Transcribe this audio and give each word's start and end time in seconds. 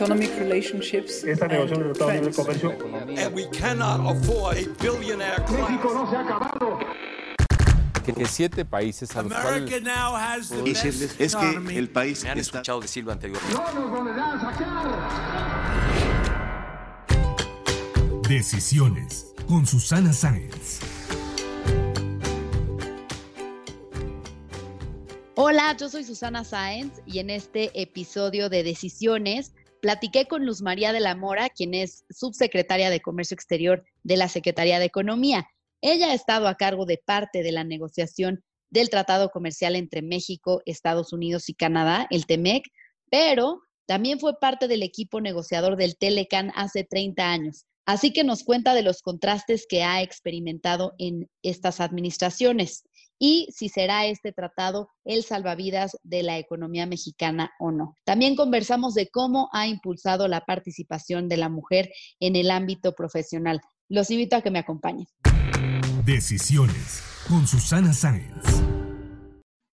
Economic 0.00 0.30
relationships 0.38 1.24
Esta 1.24 1.44
and 1.44 1.52
negociación 1.52 1.82
de 1.82 1.88
Libre 1.88 2.32
trends. 2.32 2.36
Comercio 2.36 2.70
And 3.18 3.34
we 3.34 3.46
cannot 3.48 4.00
afford 4.10 4.56
a 4.56 4.66
billionaire 4.80 5.44
class. 5.46 5.78
que, 8.04 8.14
que 8.14 8.26
siete 8.26 8.64
países 8.64 9.14
a 9.14 9.22
los 9.22 9.32
America 9.32 9.66
cuales 9.66 9.82
now 9.82 10.14
has 10.16 10.48
the 10.48 10.62
decirles 10.62 11.16
es 11.18 11.36
que 11.36 11.78
el 11.78 11.90
país 11.90 12.24
Me 12.24 12.30
han 12.30 12.38
está 12.38 12.58
escuchado 12.58 12.80
decirlo 12.80 13.12
anteriormente. 13.12 13.58
Decisiones 18.26 19.34
con 19.46 19.66
Susana 19.66 20.12
Sáenz. 20.14 20.80
Hola, 25.34 25.76
yo 25.76 25.88
soy 25.88 26.04
Susana 26.04 26.44
Sáenz 26.44 27.00
y 27.06 27.18
en 27.18 27.30
este 27.30 27.70
episodio 27.80 28.48
de 28.48 28.62
Decisiones 28.62 29.52
platiqué 29.80 30.26
con 30.26 30.46
Luz 30.46 30.62
María 30.62 30.92
de 30.92 31.00
la 31.00 31.14
Mora, 31.14 31.48
quien 31.48 31.74
es 31.74 32.04
subsecretaria 32.10 32.90
de 32.90 33.00
Comercio 33.00 33.34
Exterior 33.34 33.84
de 34.02 34.16
la 34.16 34.28
Secretaría 34.28 34.78
de 34.78 34.84
Economía. 34.86 35.48
Ella 35.80 36.10
ha 36.10 36.14
estado 36.14 36.48
a 36.48 36.56
cargo 36.56 36.86
de 36.86 37.00
parte 37.04 37.42
de 37.42 37.52
la 37.52 37.64
negociación 37.64 38.42
del 38.70 38.90
Tratado 38.90 39.30
Comercial 39.30 39.76
entre 39.76 40.02
México, 40.02 40.62
Estados 40.64 41.12
Unidos 41.12 41.48
y 41.48 41.54
Canadá, 41.54 42.06
el 42.10 42.26
TEMEC, 42.26 42.64
pero 43.10 43.62
también 43.86 44.20
fue 44.20 44.38
parte 44.38 44.68
del 44.68 44.82
equipo 44.82 45.20
negociador 45.20 45.76
del 45.76 45.96
Telecan 45.96 46.52
hace 46.54 46.84
30 46.84 47.28
años. 47.28 47.64
Así 47.86 48.12
que 48.12 48.22
nos 48.22 48.44
cuenta 48.44 48.74
de 48.74 48.82
los 48.82 49.02
contrastes 49.02 49.66
que 49.68 49.82
ha 49.82 50.00
experimentado 50.02 50.94
en 50.98 51.28
estas 51.42 51.80
administraciones 51.80 52.84
y 53.20 53.48
si 53.54 53.68
será 53.68 54.06
este 54.06 54.32
tratado 54.32 54.88
el 55.04 55.22
salvavidas 55.22 55.96
de 56.02 56.24
la 56.24 56.38
economía 56.38 56.86
mexicana 56.86 57.52
o 57.60 57.70
no. 57.70 57.94
También 58.04 58.34
conversamos 58.34 58.94
de 58.94 59.08
cómo 59.08 59.50
ha 59.52 59.68
impulsado 59.68 60.26
la 60.26 60.40
participación 60.40 61.28
de 61.28 61.36
la 61.36 61.50
mujer 61.50 61.92
en 62.18 62.34
el 62.34 62.50
ámbito 62.50 62.94
profesional. 62.94 63.60
Los 63.88 64.10
invito 64.10 64.36
a 64.36 64.42
que 64.42 64.50
me 64.50 64.58
acompañen. 64.58 65.06
Decisiones 66.04 67.02
con 67.28 67.46
Susana 67.46 67.92
Sáenz. 67.92 68.79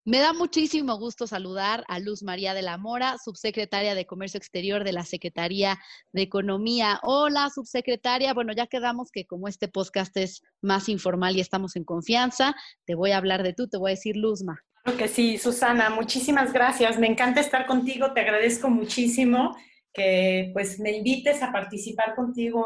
Me 0.08 0.20
da 0.20 0.32
muchísimo 0.32 0.96
gusto 1.00 1.26
saludar 1.26 1.82
a 1.88 1.98
Luz 1.98 2.22
María 2.22 2.54
de 2.54 2.62
la 2.62 2.78
Mora, 2.78 3.16
subsecretaria 3.18 3.96
de 3.96 4.06
Comercio 4.06 4.38
Exterior 4.38 4.84
de 4.84 4.92
la 4.92 5.02
Secretaría 5.02 5.80
de 6.12 6.22
Economía. 6.22 7.00
Hola, 7.02 7.50
subsecretaria. 7.52 8.32
Bueno, 8.32 8.52
ya 8.52 8.68
quedamos 8.68 9.10
que 9.10 9.26
como 9.26 9.48
este 9.48 9.66
podcast 9.66 10.16
es 10.16 10.44
más 10.62 10.88
informal 10.88 11.36
y 11.36 11.40
estamos 11.40 11.74
en 11.74 11.82
confianza, 11.82 12.54
te 12.84 12.94
voy 12.94 13.10
a 13.10 13.16
hablar 13.16 13.42
de 13.42 13.52
tú, 13.52 13.66
te 13.66 13.78
voy 13.78 13.90
a 13.90 13.94
decir 13.94 14.16
Luzma. 14.16 14.62
Claro 14.84 14.96
que 14.96 15.08
sí, 15.08 15.38
Susana, 15.38 15.90
muchísimas 15.90 16.52
gracias. 16.52 17.00
Me 17.00 17.08
encanta 17.08 17.40
estar 17.40 17.66
contigo, 17.66 18.12
te 18.12 18.20
agradezco 18.20 18.70
muchísimo 18.70 19.56
que 19.92 20.50
pues 20.52 20.78
me 20.78 20.92
invites 20.98 21.42
a 21.42 21.50
participar 21.50 22.14
contigo 22.14 22.64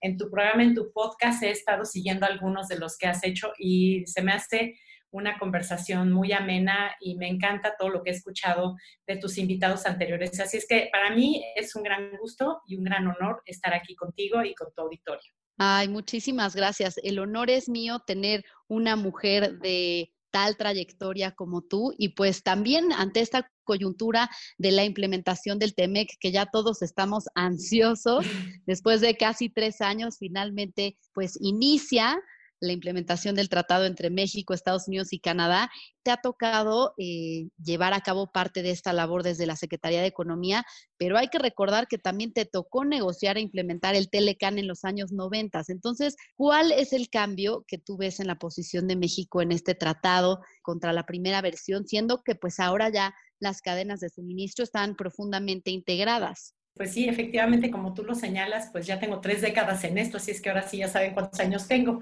en 0.00 0.16
tu 0.16 0.30
programa, 0.30 0.62
en 0.62 0.74
tu 0.74 0.90
podcast. 0.90 1.42
He 1.42 1.50
estado 1.50 1.84
siguiendo 1.84 2.24
algunos 2.24 2.66
de 2.66 2.78
los 2.78 2.96
que 2.96 3.08
has 3.08 3.22
hecho 3.24 3.52
y 3.58 4.06
se 4.06 4.22
me 4.22 4.32
hace 4.32 4.78
una 5.10 5.38
conversación 5.38 6.12
muy 6.12 6.32
amena 6.32 6.94
y 7.00 7.16
me 7.16 7.28
encanta 7.28 7.74
todo 7.78 7.88
lo 7.88 8.02
que 8.02 8.10
he 8.10 8.14
escuchado 8.14 8.76
de 9.06 9.16
tus 9.16 9.38
invitados 9.38 9.86
anteriores. 9.86 10.38
Así 10.40 10.56
es 10.56 10.66
que 10.66 10.88
para 10.92 11.10
mí 11.14 11.44
es 11.56 11.74
un 11.74 11.82
gran 11.82 12.16
gusto 12.18 12.62
y 12.66 12.76
un 12.76 12.84
gran 12.84 13.06
honor 13.06 13.42
estar 13.46 13.74
aquí 13.74 13.94
contigo 13.94 14.42
y 14.44 14.54
con 14.54 14.72
tu 14.74 14.82
auditorio. 14.82 15.32
Ay, 15.56 15.88
muchísimas 15.88 16.54
gracias. 16.54 16.98
El 17.02 17.18
honor 17.18 17.50
es 17.50 17.68
mío 17.68 18.00
tener 18.06 18.44
una 18.68 18.94
mujer 18.94 19.58
de 19.58 20.12
tal 20.30 20.56
trayectoria 20.56 21.32
como 21.32 21.62
tú 21.62 21.94
y 21.96 22.10
pues 22.10 22.42
también 22.42 22.92
ante 22.92 23.20
esta 23.20 23.50
coyuntura 23.64 24.30
de 24.56 24.72
la 24.72 24.84
implementación 24.84 25.58
del 25.58 25.74
TEMEC, 25.74 26.10
que 26.20 26.32
ya 26.32 26.46
todos 26.46 26.82
estamos 26.82 27.24
ansiosos, 27.34 28.24
después 28.66 29.00
de 29.00 29.16
casi 29.16 29.48
tres 29.48 29.80
años, 29.80 30.16
finalmente 30.18 30.96
pues 31.12 31.38
inicia 31.40 32.18
la 32.60 32.72
implementación 32.72 33.34
del 33.34 33.48
tratado 33.48 33.86
entre 33.86 34.10
México, 34.10 34.54
Estados 34.54 34.88
Unidos 34.88 35.12
y 35.12 35.20
Canadá. 35.20 35.70
Te 36.02 36.10
ha 36.10 36.16
tocado 36.16 36.94
eh, 36.98 37.48
llevar 37.62 37.94
a 37.94 38.00
cabo 38.00 38.32
parte 38.32 38.62
de 38.62 38.70
esta 38.70 38.92
labor 38.92 39.22
desde 39.22 39.46
la 39.46 39.56
Secretaría 39.56 40.00
de 40.00 40.06
Economía, 40.06 40.64
pero 40.96 41.18
hay 41.18 41.28
que 41.28 41.38
recordar 41.38 41.86
que 41.86 41.98
también 41.98 42.32
te 42.32 42.44
tocó 42.44 42.84
negociar 42.84 43.36
e 43.36 43.42
implementar 43.42 43.94
el 43.94 44.10
Telecan 44.10 44.58
en 44.58 44.66
los 44.66 44.84
años 44.84 45.12
90. 45.12 45.62
Entonces, 45.68 46.16
¿cuál 46.36 46.72
es 46.72 46.92
el 46.92 47.08
cambio 47.10 47.64
que 47.66 47.78
tú 47.78 47.96
ves 47.96 48.20
en 48.20 48.26
la 48.26 48.38
posición 48.38 48.88
de 48.88 48.96
México 48.96 49.42
en 49.42 49.52
este 49.52 49.74
tratado 49.74 50.40
contra 50.62 50.92
la 50.92 51.06
primera 51.06 51.40
versión, 51.42 51.86
siendo 51.86 52.22
que 52.22 52.34
pues 52.34 52.60
ahora 52.60 52.90
ya 52.90 53.14
las 53.40 53.62
cadenas 53.62 54.00
de 54.00 54.10
suministro 54.10 54.64
están 54.64 54.96
profundamente 54.96 55.70
integradas? 55.70 56.54
Pues 56.78 56.92
sí, 56.92 57.08
efectivamente, 57.08 57.72
como 57.72 57.92
tú 57.92 58.04
lo 58.04 58.14
señalas, 58.14 58.68
pues 58.70 58.86
ya 58.86 59.00
tengo 59.00 59.20
tres 59.20 59.40
décadas 59.40 59.82
en 59.82 59.98
esto, 59.98 60.18
así 60.18 60.30
es 60.30 60.40
que 60.40 60.48
ahora 60.48 60.62
sí 60.62 60.76
ya 60.76 60.86
saben 60.86 61.12
cuántos 61.12 61.40
años 61.40 61.66
tengo. 61.66 61.98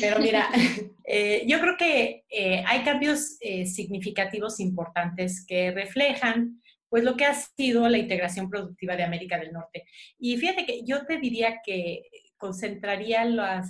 Pero 0.00 0.20
mira, 0.20 0.48
eh, 1.04 1.42
yo 1.48 1.60
creo 1.60 1.76
que 1.76 2.24
eh, 2.30 2.62
hay 2.64 2.84
cambios 2.84 3.38
eh, 3.40 3.66
significativos 3.66 4.60
importantes 4.60 5.44
que 5.44 5.72
reflejan 5.72 6.62
pues 6.88 7.02
lo 7.02 7.16
que 7.16 7.24
ha 7.24 7.34
sido 7.34 7.88
la 7.88 7.98
integración 7.98 8.48
productiva 8.48 8.94
de 8.94 9.02
América 9.02 9.36
del 9.36 9.52
Norte. 9.52 9.84
Y 10.16 10.36
fíjate 10.36 10.64
que 10.64 10.84
yo 10.84 11.04
te 11.06 11.18
diría 11.18 11.60
que 11.64 12.02
concentraría 12.36 13.24
los 13.24 13.66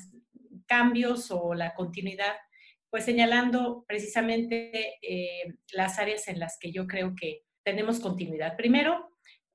cambios 0.67 1.31
o 1.31 1.55
la 1.55 1.73
continuidad, 1.75 2.35
pues 2.91 3.05
señalando 3.05 3.85
precisamente 3.89 4.99
las 5.73 5.99
áreas 5.99 6.29
en 6.29 6.39
las 6.39 6.57
que 6.59 6.73
yo 6.73 6.87
creo 6.87 7.15
que 7.15 7.43
tenemos 7.63 8.01
continuidad. 8.01 8.57
Primero, 8.57 9.10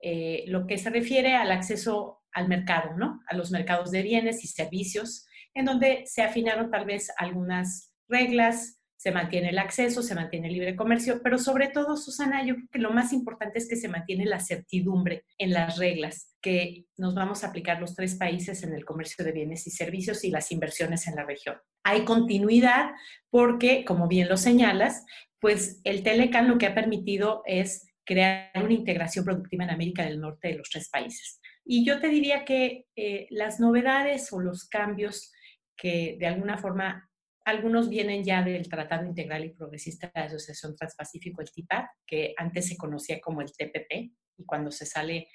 eh, 0.08 0.44
lo 0.46 0.68
que 0.68 0.78
se 0.78 0.92
refiere 0.92 1.34
al 1.34 1.52
acceso 1.52 2.22
al 2.32 2.48
mercado, 2.48 2.96
¿no? 2.96 3.24
A 3.28 3.36
los 3.36 3.50
mercados 3.50 3.90
de 3.90 4.04
bienes 4.04 4.44
y 4.44 4.48
servicios, 4.48 5.26
en 5.56 5.66
donde 5.66 6.04
se 6.06 6.22
afinaron 6.22 6.70
tal 6.70 6.86
vez 6.86 7.12
algunas 7.18 7.92
reglas, 8.08 8.80
se 8.98 9.12
mantiene 9.12 9.50
el 9.50 9.58
acceso, 9.58 10.04
se 10.04 10.14
mantiene 10.14 10.48
el 10.48 10.54
libre 10.54 10.76
comercio, 10.76 11.22
pero 11.24 11.40
sobre 11.40 11.70
todo, 11.70 11.98
Susana, 11.98 12.46
yo 12.46 12.54
creo 12.54 12.68
que 12.72 12.80
lo 12.80 12.92
más 12.92 13.14
importante 13.14 13.58
es 13.58 13.68
que 13.68 13.78
se 13.78 13.88
mantiene 13.88 14.26
la 14.26 14.40
certidumbre 14.40 15.26
en 15.40 15.54
las 15.54 15.80
reglas 15.80 16.36
que 16.40 16.86
nos 16.98 17.16
vamos 17.16 17.44
a 17.44 17.48
aplicar 17.48 17.80
los 17.80 17.96
tres 17.96 18.14
países 18.14 18.62
en 18.62 18.76
el 18.76 18.86
comercio 18.86 19.26
de 19.26 19.32
bienes 19.32 19.66
y 19.66 19.72
servicios 19.72 20.24
y 20.24 20.30
las 20.30 20.52
inversiones 20.52 21.08
en 21.08 21.16
la 21.16 21.26
región. 21.26 21.56
Hay 21.84 22.06
continuidad 22.06 22.92
porque, 23.32 23.86
como 23.86 24.08
bien 24.08 24.30
lo 24.30 24.38
señalas, 24.38 25.04
pues 25.40 25.82
el 25.84 26.04
Telecan 26.04 26.48
lo 26.48 26.60
que 26.60 26.68
ha 26.68 26.76
permitido 26.76 27.42
es 27.48 27.88
crear 28.06 28.52
una 28.56 28.74
integración 28.74 29.26
productiva 29.26 29.64
en 29.64 29.72
América 29.72 30.04
del 30.04 30.20
Norte 30.20 30.50
de 30.50 30.58
los 30.58 30.70
tres 30.70 30.90
países. 30.90 31.40
Y 31.66 31.86
yo 31.86 32.00
te 32.00 32.08
diría 32.08 32.46
que 32.46 32.86
eh, 32.96 33.28
las 33.32 33.60
novedades 33.60 34.32
o 34.32 34.40
los 34.40 34.68
cambios 34.70 35.32
que 35.76 36.16
de 36.20 36.28
alguna 36.28 36.58
forma, 36.58 37.10
algunos 37.44 37.90
vienen 37.90 38.24
ya 38.24 38.44
del 38.44 38.68
Tratado 38.70 39.06
Integral 39.06 39.46
y 39.46 39.54
Progresista 39.54 40.12
de 40.14 40.22
Asociación 40.22 40.76
Transpacífico, 40.76 41.42
el 41.42 41.52
TIPAD, 41.52 41.86
que 42.08 42.34
antes 42.38 42.68
se 42.68 42.78
conocía 42.78 43.20
como 43.20 43.42
el 43.42 43.52
TPP, 43.52 44.14
y 44.38 44.46
cuando 44.46 44.72
se 44.72 44.86
sale 44.86 45.28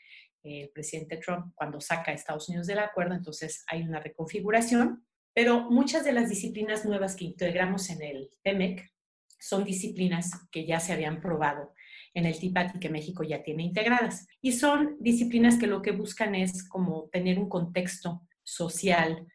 eh, 0.43 0.62
el 0.62 0.70
presidente 0.70 1.19
Trump, 1.19 1.52
cuando 1.55 1.81
saca 1.81 2.11
a 2.11 2.14
Estados 2.14 2.49
Unidos 2.49 2.67
del 2.67 2.78
acuerdo, 2.78 3.14
entonces 3.14 3.64
hay 3.69 3.82
una 3.82 4.00
reconfiguración, 4.00 5.06
pero 5.34 5.70
muchas 5.70 6.05
de 6.05 6.12
las 6.12 6.28
disciplinas 6.28 6.84
nuevas 6.84 7.14
que 7.14 7.25
integramos 7.25 7.88
en 7.90 8.02
el 8.02 8.31
TEMEC 8.43 8.90
son 9.38 9.64
disciplinas 9.64 10.32
que 10.50 10.67
ya 10.67 10.81
se 10.81 10.93
habían 10.93 11.20
probado 11.20 11.72
en 12.14 12.26
el 12.26 12.38
TIPAT 12.38 12.76
y 12.76 12.80
que 12.80 12.90
México 12.90 13.22
ya 13.22 13.42
tiene 13.42 13.62
integradas. 13.62 14.26
Y 14.40 14.52
son 14.52 14.96
disciplinas 15.00 15.56
que 15.58 15.66
lo 15.66 15.82
que 15.82 15.92
buscan 15.92 16.34
es 16.34 16.66
como 16.68 17.08
tener 17.10 17.38
un 17.38 17.48
contexto 17.48 18.26
social 18.42 19.26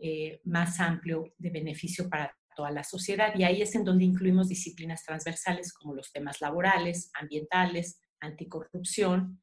eh, 0.00 0.40
más 0.44 0.80
amplio 0.80 1.32
de 1.38 1.50
beneficio 1.50 2.08
para 2.08 2.34
toda 2.54 2.70
la 2.70 2.84
sociedad. 2.84 3.34
Y 3.36 3.44
ahí 3.44 3.62
es 3.62 3.74
en 3.74 3.84
donde 3.84 4.04
incluimos 4.04 4.48
disciplinas 4.48 5.04
transversales 5.04 5.72
como 5.72 5.94
los 5.94 6.12
temas 6.12 6.40
laborales, 6.40 7.10
ambientales, 7.14 8.00
anticorrupción, 8.20 9.40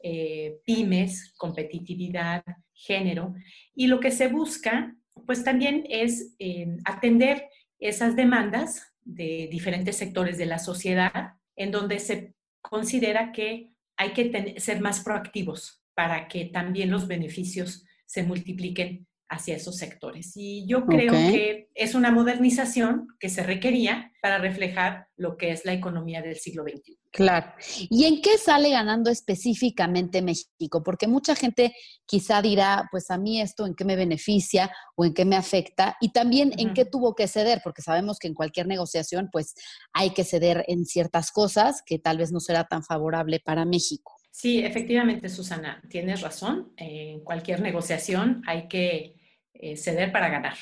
eh, 0.00 0.60
pymes, 0.64 1.34
competitividad, 1.36 2.44
género. 2.72 3.34
Y 3.74 3.88
lo 3.88 4.00
que 4.00 4.10
se 4.10 4.28
busca, 4.28 4.94
pues 5.26 5.42
también 5.44 5.84
es 5.88 6.34
eh, 6.38 6.76
atender 6.84 7.48
esas 7.80 8.14
demandas 8.16 8.94
de 9.02 9.48
diferentes 9.50 9.96
sectores 9.96 10.38
de 10.38 10.46
la 10.46 10.58
sociedad 10.58 11.37
en 11.58 11.70
donde 11.70 11.98
se 11.98 12.34
considera 12.62 13.32
que 13.32 13.72
hay 13.96 14.12
que 14.12 14.60
ser 14.60 14.80
más 14.80 15.00
proactivos 15.00 15.82
para 15.94 16.28
que 16.28 16.46
también 16.46 16.90
los 16.90 17.08
beneficios 17.08 17.84
se 18.06 18.22
multipliquen 18.22 19.07
hacia 19.28 19.56
esos 19.56 19.76
sectores. 19.76 20.32
Y 20.36 20.66
yo 20.66 20.86
creo 20.86 21.12
que 21.12 21.68
es 21.74 21.94
una 21.94 22.10
modernización 22.10 23.08
que 23.20 23.28
se 23.28 23.42
requería 23.42 24.12
para 24.22 24.38
reflejar 24.38 25.06
lo 25.16 25.36
que 25.36 25.52
es 25.52 25.64
la 25.64 25.72
economía 25.72 26.22
del 26.22 26.36
siglo 26.36 26.62
XXI. 26.62 26.98
Claro. 27.10 27.52
¿Y 27.90 28.04
en 28.04 28.20
qué 28.20 28.38
sale 28.38 28.70
ganando 28.70 29.10
específicamente 29.10 30.22
México? 30.22 30.82
Porque 30.82 31.06
mucha 31.06 31.34
gente 31.34 31.74
quizá 32.06 32.42
dirá, 32.42 32.88
pues 32.90 33.10
a 33.10 33.18
mí 33.18 33.40
esto 33.40 33.66
en 33.66 33.74
qué 33.74 33.84
me 33.84 33.96
beneficia 33.96 34.70
o 34.96 35.04
en 35.04 35.14
qué 35.14 35.24
me 35.24 35.36
afecta 35.36 35.96
y 36.00 36.12
también 36.12 36.52
en 36.58 36.74
qué 36.74 36.84
tuvo 36.84 37.14
que 37.14 37.28
ceder, 37.28 37.60
porque 37.62 37.82
sabemos 37.82 38.18
que 38.18 38.28
en 38.28 38.34
cualquier 38.34 38.66
negociación 38.66 39.28
pues 39.30 39.54
hay 39.92 40.10
que 40.10 40.24
ceder 40.24 40.64
en 40.68 40.84
ciertas 40.84 41.30
cosas 41.30 41.82
que 41.84 41.98
tal 41.98 42.18
vez 42.18 42.32
no 42.32 42.40
será 42.40 42.64
tan 42.64 42.82
favorable 42.82 43.40
para 43.44 43.64
México. 43.64 44.14
Sí, 44.30 44.60
efectivamente, 44.60 45.28
Susana, 45.28 45.82
tienes 45.88 46.20
razón. 46.20 46.72
En 46.76 47.24
cualquier 47.24 47.60
negociación 47.60 48.42
hay 48.46 48.68
que 48.68 49.17
eh, 49.58 49.76
ceder 49.76 50.12
para 50.12 50.28
ganar. 50.28 50.54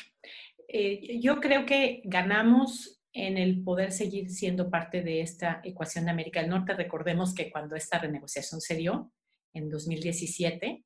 Eh, 0.68 1.20
yo 1.20 1.40
creo 1.40 1.66
que 1.66 2.02
ganamos 2.04 3.00
en 3.12 3.38
el 3.38 3.62
poder 3.62 3.92
seguir 3.92 4.30
siendo 4.30 4.70
parte 4.70 5.02
de 5.02 5.20
esta 5.20 5.60
ecuación 5.64 6.04
de 6.04 6.10
América 6.10 6.40
del 6.40 6.50
Norte. 6.50 6.74
Recordemos 6.74 7.34
que 7.34 7.50
cuando 7.50 7.76
esta 7.76 7.98
renegociación 7.98 8.60
se 8.60 8.76
dio 8.76 9.12
en 9.54 9.70
2017, 9.70 10.84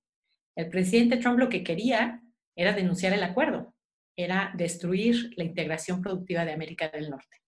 el 0.57 0.69
presidente 0.69 1.17
Trump 1.17 1.39
lo 1.39 1.49
que 1.49 1.65
quería 1.65 2.23
era 2.57 2.73
denunciar 2.73 3.13
el 3.13 3.23
acuerdo, 3.23 3.75
era 4.17 4.53
destruir 4.57 5.31
la 5.37 5.45
integración 5.45 6.03
productiva 6.03 6.45
de 6.45 6.53
América 6.53 6.89
del 6.89 7.11
Norte. 7.11 7.39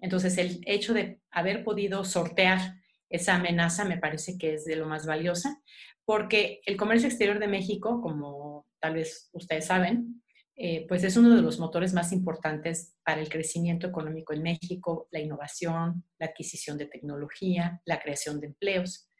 Entonces, 0.00 0.38
el 0.38 0.60
hecho 0.66 0.94
de 0.94 1.20
haber 1.30 1.64
podido 1.64 2.04
sortear 2.04 2.79
esa 3.10 3.34
amenaza 3.34 3.84
me 3.84 3.98
parece 3.98 4.38
que 4.38 4.54
es 4.54 4.64
de 4.64 4.76
lo 4.76 4.86
más 4.86 5.04
valiosa, 5.04 5.60
porque 6.04 6.60
el 6.64 6.76
comercio 6.76 7.08
exterior 7.08 7.38
de 7.38 7.48
México, 7.48 8.00
como 8.00 8.66
tal 8.80 8.94
vez 8.94 9.28
ustedes 9.32 9.66
saben, 9.66 10.22
eh, 10.56 10.84
pues 10.88 11.04
es 11.04 11.16
uno 11.16 11.34
de 11.34 11.42
los 11.42 11.58
motores 11.58 11.94
más 11.94 12.12
importantes 12.12 12.94
para 13.04 13.20
el 13.20 13.28
crecimiento 13.28 13.86
económico 13.86 14.32
en 14.32 14.42
México, 14.42 15.08
la 15.10 15.20
innovación, 15.20 16.04
la 16.18 16.26
adquisición 16.26 16.76
de 16.76 16.86
tecnología, 16.86 17.80
la 17.86 18.00
creación 18.00 18.40
de 18.40 18.48
empleos. 18.48 19.10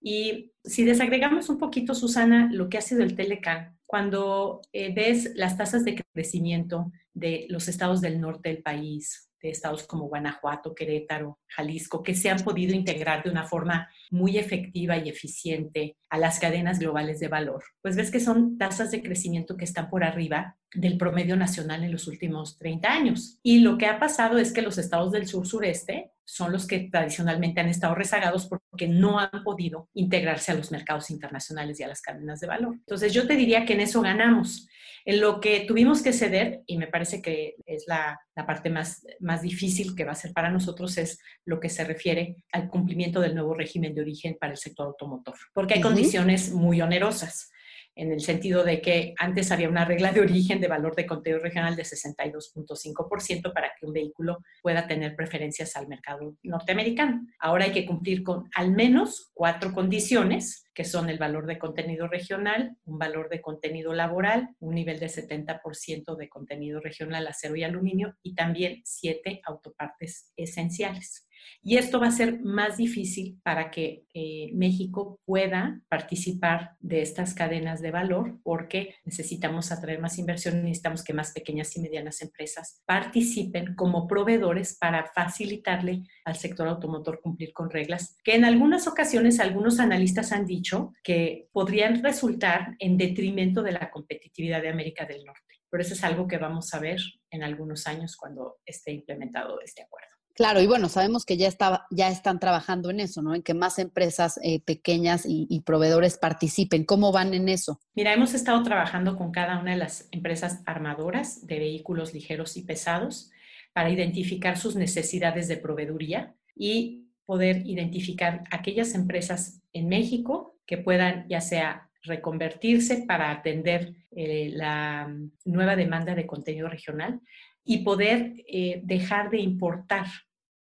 Y 0.00 0.52
si 0.64 0.84
desagregamos 0.84 1.48
un 1.48 1.58
poquito, 1.58 1.94
Susana, 1.94 2.48
lo 2.50 2.68
que 2.68 2.78
ha 2.78 2.80
sido 2.80 3.02
el 3.02 3.14
Telecan, 3.14 3.78
cuando 3.84 4.62
eh, 4.72 4.92
ves 4.94 5.32
las 5.34 5.56
tasas 5.58 5.84
de 5.84 6.02
crecimiento 6.14 6.90
de 7.12 7.46
los 7.50 7.68
estados 7.68 8.00
del 8.00 8.20
norte 8.20 8.48
del 8.48 8.62
país, 8.62 9.30
estados 9.50 9.86
como 9.86 10.08
Guanajuato, 10.08 10.74
Querétaro, 10.74 11.38
Jalisco, 11.48 12.02
que 12.02 12.14
se 12.14 12.30
han 12.30 12.42
podido 12.42 12.74
integrar 12.74 13.22
de 13.22 13.30
una 13.30 13.44
forma 13.44 13.88
muy 14.10 14.38
efectiva 14.38 14.96
y 14.96 15.08
eficiente 15.08 15.96
a 16.10 16.18
las 16.18 16.38
cadenas 16.38 16.78
globales 16.78 17.20
de 17.20 17.28
valor, 17.28 17.64
pues 17.82 17.96
ves 17.96 18.10
que 18.10 18.20
son 18.20 18.58
tasas 18.58 18.90
de 18.90 19.02
crecimiento 19.02 19.56
que 19.56 19.64
están 19.64 19.90
por 19.90 20.04
arriba 20.04 20.56
del 20.76 20.98
promedio 20.98 21.36
nacional 21.36 21.84
en 21.84 21.92
los 21.92 22.06
últimos 22.06 22.58
30 22.58 22.88
años. 22.88 23.38
Y 23.42 23.60
lo 23.60 23.78
que 23.78 23.86
ha 23.86 23.98
pasado 23.98 24.38
es 24.38 24.52
que 24.52 24.62
los 24.62 24.78
estados 24.78 25.12
del 25.12 25.26
sur 25.26 25.46
sureste 25.46 26.12
son 26.24 26.52
los 26.52 26.66
que 26.66 26.88
tradicionalmente 26.90 27.60
han 27.60 27.68
estado 27.68 27.94
rezagados 27.94 28.46
porque 28.46 28.88
no 28.88 29.18
han 29.18 29.44
podido 29.44 29.88
integrarse 29.94 30.52
a 30.52 30.54
los 30.54 30.72
mercados 30.72 31.10
internacionales 31.10 31.78
y 31.78 31.84
a 31.84 31.88
las 31.88 32.02
cadenas 32.02 32.40
de 32.40 32.48
valor. 32.48 32.74
Entonces 32.74 33.12
yo 33.12 33.26
te 33.26 33.36
diría 33.36 33.64
que 33.64 33.74
en 33.74 33.80
eso 33.80 34.02
ganamos. 34.02 34.68
En 35.04 35.20
lo 35.20 35.40
que 35.40 35.60
tuvimos 35.60 36.02
que 36.02 36.12
ceder, 36.12 36.62
y 36.66 36.78
me 36.78 36.88
parece 36.88 37.22
que 37.22 37.54
es 37.64 37.84
la, 37.86 38.18
la 38.34 38.44
parte 38.44 38.70
más, 38.70 39.06
más 39.20 39.42
difícil 39.42 39.94
que 39.94 40.04
va 40.04 40.12
a 40.12 40.16
ser 40.16 40.32
para 40.32 40.50
nosotros, 40.50 40.98
es 40.98 41.20
lo 41.44 41.60
que 41.60 41.68
se 41.68 41.84
refiere 41.84 42.36
al 42.50 42.68
cumplimiento 42.68 43.20
del 43.20 43.36
nuevo 43.36 43.54
régimen 43.54 43.94
de 43.94 44.00
origen 44.00 44.36
para 44.40 44.52
el 44.52 44.58
sector 44.58 44.88
automotor, 44.88 45.36
porque 45.54 45.74
hay 45.74 45.80
condiciones 45.80 46.50
muy 46.52 46.80
onerosas 46.80 47.52
en 47.96 48.12
el 48.12 48.20
sentido 48.20 48.62
de 48.62 48.80
que 48.80 49.14
antes 49.18 49.50
había 49.50 49.68
una 49.68 49.84
regla 49.84 50.12
de 50.12 50.20
origen 50.20 50.60
de 50.60 50.68
valor 50.68 50.94
de 50.94 51.06
contenido 51.06 51.42
regional 51.42 51.74
de 51.74 51.82
62.5% 51.82 53.52
para 53.52 53.72
que 53.78 53.86
un 53.86 53.92
vehículo 53.92 54.38
pueda 54.62 54.86
tener 54.86 55.16
preferencias 55.16 55.74
al 55.76 55.88
mercado 55.88 56.36
norteamericano. 56.42 57.26
Ahora 57.38 57.64
hay 57.64 57.72
que 57.72 57.86
cumplir 57.86 58.22
con 58.22 58.48
al 58.54 58.70
menos 58.70 59.30
cuatro 59.34 59.72
condiciones 59.72 60.66
que 60.74 60.84
son 60.84 61.08
el 61.08 61.18
valor 61.18 61.46
de 61.46 61.58
contenido 61.58 62.06
regional, 62.06 62.76
un 62.84 62.98
valor 62.98 63.30
de 63.30 63.40
contenido 63.40 63.94
laboral, 63.94 64.50
un 64.60 64.74
nivel 64.74 65.00
de 65.00 65.06
70% 65.06 66.16
de 66.16 66.28
contenido 66.28 66.80
regional 66.80 67.26
acero 67.26 67.56
y 67.56 67.64
aluminio 67.64 68.14
y 68.22 68.34
también 68.34 68.82
siete 68.84 69.40
autopartes 69.44 70.32
esenciales. 70.36 71.25
Y 71.62 71.78
esto 71.78 71.98
va 72.00 72.08
a 72.08 72.12
ser 72.12 72.40
más 72.40 72.76
difícil 72.76 73.40
para 73.42 73.70
que 73.70 74.04
eh, 74.14 74.50
México 74.54 75.20
pueda 75.24 75.80
participar 75.88 76.76
de 76.80 77.02
estas 77.02 77.34
cadenas 77.34 77.80
de 77.80 77.90
valor 77.90 78.38
porque 78.42 78.94
necesitamos 79.04 79.72
atraer 79.72 80.00
más 80.00 80.18
inversión, 80.18 80.62
necesitamos 80.62 81.02
que 81.02 81.12
más 81.12 81.32
pequeñas 81.32 81.76
y 81.76 81.80
medianas 81.80 82.22
empresas 82.22 82.82
participen 82.86 83.74
como 83.74 84.06
proveedores 84.06 84.76
para 84.78 85.10
facilitarle 85.14 86.04
al 86.24 86.36
sector 86.36 86.68
automotor 86.68 87.20
cumplir 87.20 87.52
con 87.52 87.70
reglas 87.70 88.16
que 88.24 88.34
en 88.34 88.44
algunas 88.44 88.86
ocasiones 88.86 89.40
algunos 89.40 89.80
analistas 89.80 90.32
han 90.32 90.46
dicho 90.46 90.92
que 91.02 91.48
podrían 91.52 92.02
resultar 92.02 92.76
en 92.78 92.96
detrimento 92.96 93.62
de 93.62 93.72
la 93.72 93.90
competitividad 93.90 94.62
de 94.62 94.68
América 94.68 95.04
del 95.04 95.24
Norte. 95.24 95.42
Pero 95.70 95.82
eso 95.82 95.94
es 95.94 96.04
algo 96.04 96.26
que 96.26 96.38
vamos 96.38 96.72
a 96.74 96.78
ver 96.78 97.00
en 97.30 97.42
algunos 97.42 97.86
años 97.86 98.16
cuando 98.16 98.58
esté 98.64 98.92
implementado 98.92 99.60
este 99.60 99.82
acuerdo. 99.82 100.15
Claro, 100.36 100.60
y 100.60 100.66
bueno, 100.66 100.90
sabemos 100.90 101.24
que 101.24 101.38
ya, 101.38 101.48
está, 101.48 101.86
ya 101.90 102.10
están 102.10 102.38
trabajando 102.38 102.90
en 102.90 103.00
eso, 103.00 103.22
¿no? 103.22 103.34
En 103.34 103.42
que 103.42 103.54
más 103.54 103.78
empresas 103.78 104.38
eh, 104.42 104.60
pequeñas 104.60 105.24
y, 105.26 105.62
proveedores 105.64 106.18
participen. 106.18 106.84
¿Cómo 106.84 107.10
van 107.10 107.32
en 107.32 107.48
eso? 107.48 107.80
Mira, 107.94 108.12
hemos 108.12 108.34
estado 108.34 108.62
trabajando 108.62 109.16
con 109.16 109.32
cada 109.32 109.58
una 109.58 109.72
de 109.72 109.78
las 109.78 110.08
empresas 110.12 110.62
armadoras 110.66 111.46
de 111.46 111.58
vehículos 111.58 112.12
ligeros 112.12 112.58
y 112.58 112.62
pesados 112.62 113.30
para 113.72 113.88
identificar 113.88 114.58
sus 114.58 114.76
necesidades 114.76 115.48
de 115.48 115.56
proveeduría 115.56 116.34
y 116.54 117.06
poder 117.24 117.66
identificar 117.66 118.44
aquellas 118.50 118.94
empresas 118.94 119.62
en 119.72 119.88
México 119.88 120.58
que 120.66 120.76
puedan 120.76 121.26
ya 121.28 121.40
sea 121.40 121.88
reconvertirse 122.02 123.04
para 123.08 123.30
atender 123.30 123.94
eh, 124.14 124.50
la 124.52 125.10
nueva 125.46 125.76
demanda 125.76 126.14
de 126.14 126.26
contenido 126.26 126.68
regional 126.68 127.20
y 127.64 127.78
poder 127.78 128.34
eh, 128.46 128.80
dejar 128.84 129.30
de 129.30 129.40
importar 129.40 130.06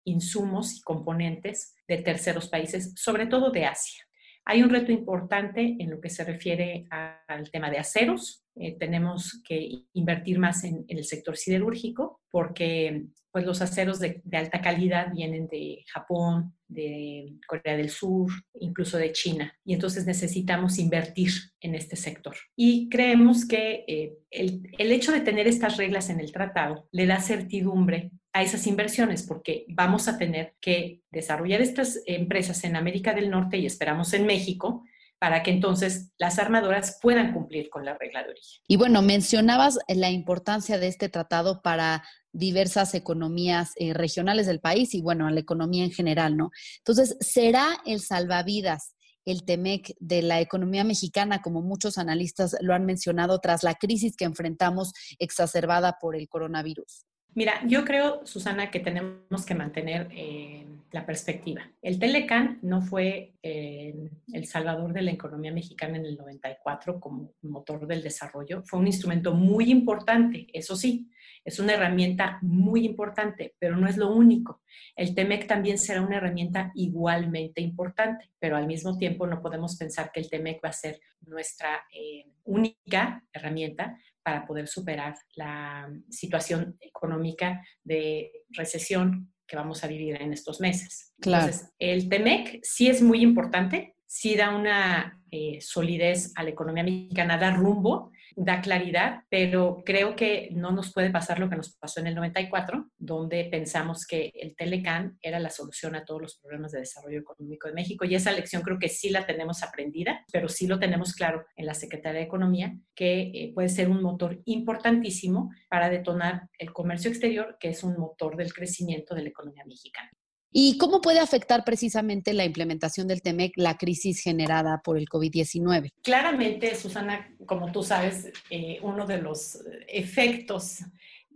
insumos 0.05 0.77
y 0.77 0.83
componentes 0.83 1.75
de 1.89 1.99
terceros 1.99 2.49
países, 2.49 2.93
sobre 2.97 3.27
todo 3.27 3.51
de 3.51 3.67
Asia. 3.67 4.03
Hay 4.45 4.63
un 4.63 4.71
reto 4.71 4.91
importante 4.91 5.77
en 5.79 5.91
lo 5.91 6.01
que 6.01 6.11
se 6.11 6.25
refiere 6.25 6.87
al 6.91 7.51
tema 7.51 7.71
de 7.71 7.79
aceros. 7.79 8.45
Eh, 8.57 8.77
tenemos 8.77 9.41
que 9.47 9.85
invertir 9.93 10.39
más 10.39 10.65
en, 10.65 10.85
el 10.89 11.05
sector 11.05 11.37
siderúrgico 11.37 12.21
porque 12.31 13.05
pues, 13.33 13.45
los 13.45 13.63
aceros 13.63 13.99
de, 13.99 14.23
alta 14.33 14.61
calidad 14.61 15.13
vienen 15.13 15.49
de 15.49 15.85
Japón, 15.93 16.55
de 16.69 17.35
Corea 17.47 17.77
del 17.77 17.91
Sur, 17.91 18.31
incluso 18.61 18.99
de 18.99 19.13
China. 19.13 19.53
Y 19.65 19.75
entonces 19.75 20.07
necesitamos 20.07 20.79
invertir 20.79 21.33
en 21.61 21.75
este 21.75 21.97
sector. 21.97 22.37
Y 22.55 22.89
creemos 22.89 23.47
que 23.47 23.85
eh, 23.89 24.19
el, 24.31 24.71
el 24.79 24.93
hecho 24.93 25.13
de 25.13 25.21
tener 25.21 25.49
estas 25.49 25.77
reglas 25.77 26.11
en 26.11 26.21
el 26.21 26.31
tratado 26.31 26.89
le 26.93 27.07
da 27.07 27.21
certidumbre 27.21 28.13
a 28.35 28.43
esas 28.43 28.67
inversiones 28.67 29.23
porque 29.25 29.67
vamos 29.69 30.09
a 30.09 30.19
tener 30.19 30.55
que 30.61 31.03
desarrollar 31.11 31.61
estas 31.61 32.01
empresas 32.07 32.65
en 32.65 32.77
América 32.77 33.13
del 33.13 33.31
Norte 33.31 33.59
y 33.59 33.67
esperamos 33.67 34.13
en 34.15 34.27
México 34.27 34.85
para 35.19 35.45
que 35.45 35.53
entonces 35.53 36.11
las 36.19 36.41
armadoras 36.41 36.99
puedan 37.01 37.33
cumplir 37.33 37.71
con 37.71 37.85
la 37.85 37.97
regla 37.97 38.25
de 38.25 38.31
origen. 38.31 38.61
Y 38.67 38.77
bueno, 38.77 39.03
mencionabas 39.03 39.79
la 39.87 40.11
importancia 40.11 40.79
de 40.79 40.89
este 40.89 41.09
tratado 41.09 41.63
para 41.63 42.03
diversas 42.33 42.95
economías 42.95 43.73
eh, 43.77 43.93
regionales 43.95 44.47
del 44.47 44.61
país 44.61 44.95
y 44.95 45.03
bueno, 45.03 45.29
la 45.31 45.41
economía 45.41 45.85
en 45.85 45.93
general, 45.93 46.37
¿no? 46.37 46.51
Entonces, 46.79 47.17
¿será 47.21 47.79
el 47.87 48.01
salvavidas 48.01 48.95
el 49.25 49.45
TEMEC 49.45 49.95
de 50.01 50.23
la 50.23 50.41
economía 50.41 50.85
mexicana, 50.85 51.43
como 51.43 51.63
muchos 51.63 51.99
analistas 51.99 52.57
lo 52.61 52.75
han 52.75 52.85
mencionado, 52.85 53.39
tras 53.41 53.63
la 53.63 53.75
crisis 53.75 54.17
que 54.17 54.25
enfrentamos 54.25 54.93
exacerbada 55.19 55.99
por 56.01 56.17
el 56.17 56.29
coronavirus? 56.29 57.07
Mira, 57.35 57.63
yo 57.67 57.85
creo, 57.85 58.27
Susana, 58.27 58.71
que 58.71 58.81
tenemos 58.81 59.47
que 59.47 59.55
mantener 59.55 60.09
eh, 60.11 60.67
la 60.91 61.07
perspectiva. 61.07 61.63
El 61.81 61.99
Telecan 61.99 62.59
no 62.61 62.83
fue 62.83 63.33
eh, 63.43 63.95
el 64.35 64.47
salvador 64.47 64.93
de 64.93 65.01
la 65.01 65.13
economía 65.13 65.51
mexicana 65.51 65.97
en 65.97 66.05
el 66.05 66.17
94 66.17 67.01
como 67.01 67.33
motor 67.41 67.87
del 67.87 68.03
desarrollo. 68.03 68.63
Fue 68.67 68.79
un 68.79 68.87
instrumento 68.87 69.35
muy 69.35 69.71
importante, 69.71 70.47
eso 70.53 70.77
sí, 70.77 71.09
es 71.45 71.59
una 71.59 71.75
herramienta 71.75 72.39
muy 72.43 72.85
importante, 72.87 73.55
pero 73.59 73.77
no 73.77 73.89
es 73.89 73.97
lo 73.97 74.15
único. 74.15 74.63
El 74.95 75.15
TEMEC 75.15 75.47
también 75.47 75.79
será 75.79 76.03
una 76.03 76.17
herramienta 76.17 76.71
igualmente 76.75 77.61
importante, 77.61 78.31
pero 78.39 78.57
al 78.57 78.67
mismo 78.67 78.97
tiempo 78.97 79.27
no 79.27 79.43
podemos 79.43 79.77
pensar 79.77 80.11
que 80.13 80.21
el 80.21 80.31
TEMEC 80.31 80.65
va 80.65 80.69
a 80.69 80.75
ser 80.75 81.01
nuestra 81.23 81.83
eh, 81.93 82.27
única 82.45 83.25
herramienta 83.33 83.99
para 84.23 84.47
poder 84.47 84.69
superar 84.69 85.17
la 85.35 85.93
situación 86.09 86.77
económica 86.81 87.61
de 87.83 88.31
recesión 88.51 89.33
que 89.47 89.57
vamos 89.57 89.83
a 89.83 89.89
vivir 89.89 90.21
en 90.21 90.33
estos 90.33 90.61
meses. 90.61 91.13
Claro. 91.21 91.47
Entonces, 91.47 91.71
el 91.79 92.09
TEMEC 92.09 92.61
sí 92.63 92.89
es 92.89 93.03
muy 93.03 93.21
importante, 93.21 93.97
sí 94.07 94.37
da 94.37 94.55
una 94.55 95.21
eh, 95.31 95.59
solidez 95.61 96.33
a 96.37 96.45
la 96.45 96.51
economía 96.51 96.85
mexicana, 96.85 97.37
da 97.37 97.51
rumbo, 97.51 98.12
da 98.37 98.61
claridad, 98.61 99.21
pero 99.29 99.83
creo 99.85 100.17
que 100.17 100.51
no 100.53 100.73
nos 100.73 100.93
puede 100.93 101.11
pasar 101.11 101.39
lo 101.39 101.49
que 101.49 101.57
nos 101.57 101.77
pasó 101.77 102.01
en 102.01 102.07
el 102.09 102.15
94, 102.15 102.91
donde 102.99 103.45
pensamos 103.51 104.07
que 104.07 104.31
el 104.35 104.55
Telecan 104.57 105.19
era 105.21 105.39
la 105.39 105.51
solución 105.51 105.95
a 105.95 106.05
todos 106.05 106.23
los 106.23 106.39
problemas 106.39 106.73
de 106.73 106.81
desarrollo 106.81 107.21
económico 107.21 107.69
de 107.69 107.75
México. 107.75 108.05
Y 108.05 108.15
esa 108.15 108.33
lección 108.33 108.63
creo 108.63 108.79
que 108.79 108.89
sí 108.89 109.11
la 109.11 109.27
tenemos 109.27 109.63
aprendida, 109.63 110.25
pero 110.33 110.49
sí 110.49 110.67
lo 110.67 110.79
tenemos 110.79 111.15
claro 111.15 111.45
en 111.57 111.67
la 111.67 111.75
Secretaría 111.75 112.21
de 112.21 112.27
Economía, 112.27 112.77
que 112.95 113.31
eh, 113.35 113.53
puede 113.55 113.69
ser 113.69 113.89
un 113.89 114.03
motor 114.03 114.41
importantísimo 114.45 115.51
para 115.69 115.89
detonar 115.89 116.49
el 116.59 116.73
comercio 116.73 117.11
exterior, 117.11 117.57
que 117.59 117.69
es 117.71 117.83
un 117.83 117.99
motor 117.99 118.37
del 118.37 118.53
crecimiento 118.53 119.15
de 119.15 119.23
la 119.23 119.29
economía 119.29 119.65
mexicana. 119.67 120.11
¿Y 120.53 120.77
cómo 120.77 121.01
puede 121.01 121.19
afectar 121.19 121.65
precisamente 121.65 122.35
la 122.35 122.45
implementación 122.45 123.09
del 123.09 123.23
TEMEC 123.23 123.55
la 123.57 123.79
crisis 123.79 124.21
generada 124.21 124.83
por 124.85 124.99
el 124.99 125.07
COVID-19? 125.07 125.93
Claramente, 126.03 126.75
Susana, 126.75 127.35
como 127.47 127.73
tú 127.73 127.83
sabes, 127.83 128.31
eh, 128.51 128.79
uno 128.83 129.07
de 129.07 129.19
los 129.19 129.59
efectos 129.89 130.85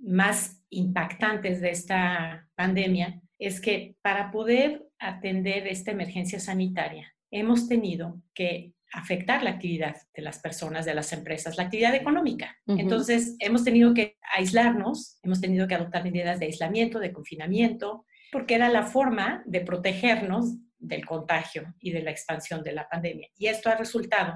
más 0.03 0.61
impactantes 0.69 1.63
de 1.63 1.71
esta 1.71 2.47
pandemia 2.55 3.21
es 3.39 3.61
que 3.61 3.97
para 4.03 4.31
poder 4.31 4.87
atender 4.99 5.67
esta 5.67 5.91
emergencia 5.91 6.39
sanitaria 6.39 7.15
hemos 7.31 7.69
tenido 7.69 8.21
que 8.35 8.73
afectar 8.93 9.43
la 9.43 9.51
actividad 9.51 9.97
de 10.15 10.23
las 10.23 10.39
personas, 10.39 10.85
de 10.85 10.95
las 10.95 11.13
empresas, 11.13 11.57
la 11.57 11.65
actividad 11.65 11.95
económica. 11.95 12.57
Entonces, 12.67 13.37
hemos 13.41 13.65
tenido 13.65 13.93
que 13.95 14.17
aislarnos, 14.35 15.19
hemos 15.23 15.41
tenido 15.41 15.67
que 15.67 15.75
adoptar 15.75 16.05
medidas 16.05 16.39
de 16.39 16.47
aislamiento, 16.47 16.99
de 16.99 17.13
confinamiento, 17.13 18.07
porque 18.33 18.55
era 18.55 18.69
la 18.69 18.85
forma 18.85 19.43
de 19.47 19.61
protegernos 19.61 20.57
del 20.79 21.05
contagio 21.05 21.75
y 21.81 21.91
de 21.91 22.03
la 22.03 22.11
expansión 22.11 22.63
de 22.63 22.73
la 22.73 22.89
pandemia. 22.89 23.29
Y 23.37 23.47
esto 23.47 23.71
ha 23.71 23.77
resultado 23.77 24.35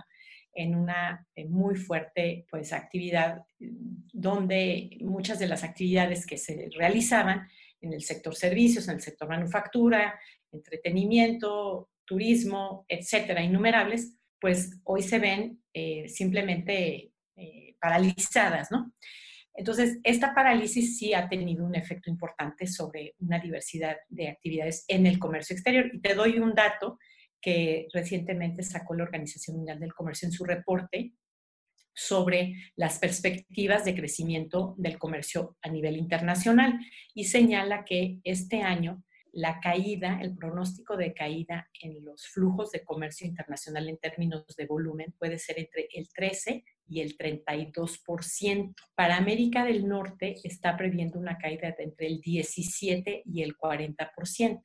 en 0.52 0.74
una 0.74 1.26
eh, 1.34 1.46
muy 1.46 1.76
fuerte 1.76 2.46
pues, 2.50 2.72
actividad 2.72 3.42
donde 4.12 4.98
muchas 5.00 5.38
de 5.38 5.46
las 5.46 5.62
actividades 5.62 6.26
que 6.26 6.36
se 6.36 6.68
realizaban 6.76 7.48
en 7.80 7.92
el 7.92 8.02
sector 8.02 8.34
servicios, 8.34 8.88
en 8.88 8.96
el 8.96 9.00
sector 9.00 9.28
manufactura, 9.28 10.18
entretenimiento, 10.52 11.90
turismo, 12.04 12.84
etcétera, 12.88 13.42
innumerables, 13.42 14.16
pues 14.40 14.80
hoy 14.84 15.02
se 15.02 15.18
ven 15.18 15.62
eh, 15.72 16.08
simplemente 16.08 17.12
eh, 17.36 17.76
paralizadas, 17.80 18.70
¿no? 18.70 18.92
Entonces, 19.54 19.98
esta 20.04 20.34
parálisis 20.34 20.98
sí 20.98 21.12
ha 21.12 21.28
tenido 21.28 21.64
un 21.64 21.74
efecto 21.74 22.10
importante 22.10 22.66
sobre 22.66 23.14
una 23.18 23.38
diversidad 23.38 23.96
de 24.08 24.28
actividades 24.28 24.84
en 24.88 25.06
el 25.06 25.18
comercio 25.18 25.54
exterior. 25.54 25.90
Y 25.92 26.00
te 26.00 26.14
doy 26.14 26.38
un 26.38 26.54
dato 26.54 26.98
que 27.40 27.88
recientemente 27.92 28.62
sacó 28.62 28.94
la 28.94 29.04
Organización 29.04 29.56
Mundial 29.56 29.80
del 29.80 29.94
Comercio 29.94 30.26
en 30.26 30.32
su 30.32 30.44
reporte 30.44 31.14
sobre 31.94 32.54
las 32.76 32.98
perspectivas 32.98 33.84
de 33.84 33.94
crecimiento 33.94 34.74
del 34.78 34.98
comercio 34.98 35.56
a 35.62 35.68
nivel 35.68 35.96
internacional 35.96 36.78
y 37.14 37.24
señala 37.24 37.84
que 37.84 38.20
este 38.24 38.62
año 38.62 39.02
la 39.32 39.60
caída, 39.60 40.20
el 40.20 40.34
pronóstico 40.34 40.96
de 40.96 41.14
caída 41.14 41.68
en 41.80 42.04
los 42.04 42.26
flujos 42.28 42.72
de 42.72 42.84
comercio 42.84 43.26
internacional 43.26 43.88
en 43.88 43.98
términos 43.98 44.44
de 44.56 44.66
volumen 44.66 45.14
puede 45.18 45.38
ser 45.38 45.58
entre 45.58 45.88
el 45.92 46.08
13 46.08 46.64
y 46.90 47.00
el 47.00 47.16
32%. 47.16 48.74
Para 48.94 49.16
América 49.16 49.64
del 49.64 49.86
Norte 49.88 50.36
está 50.44 50.76
previendo 50.76 51.18
una 51.18 51.38
caída 51.38 51.72
de 51.72 51.84
entre 51.84 52.08
el 52.08 52.20
17 52.20 53.22
y 53.24 53.42
el 53.42 53.56
40%. 53.56 54.60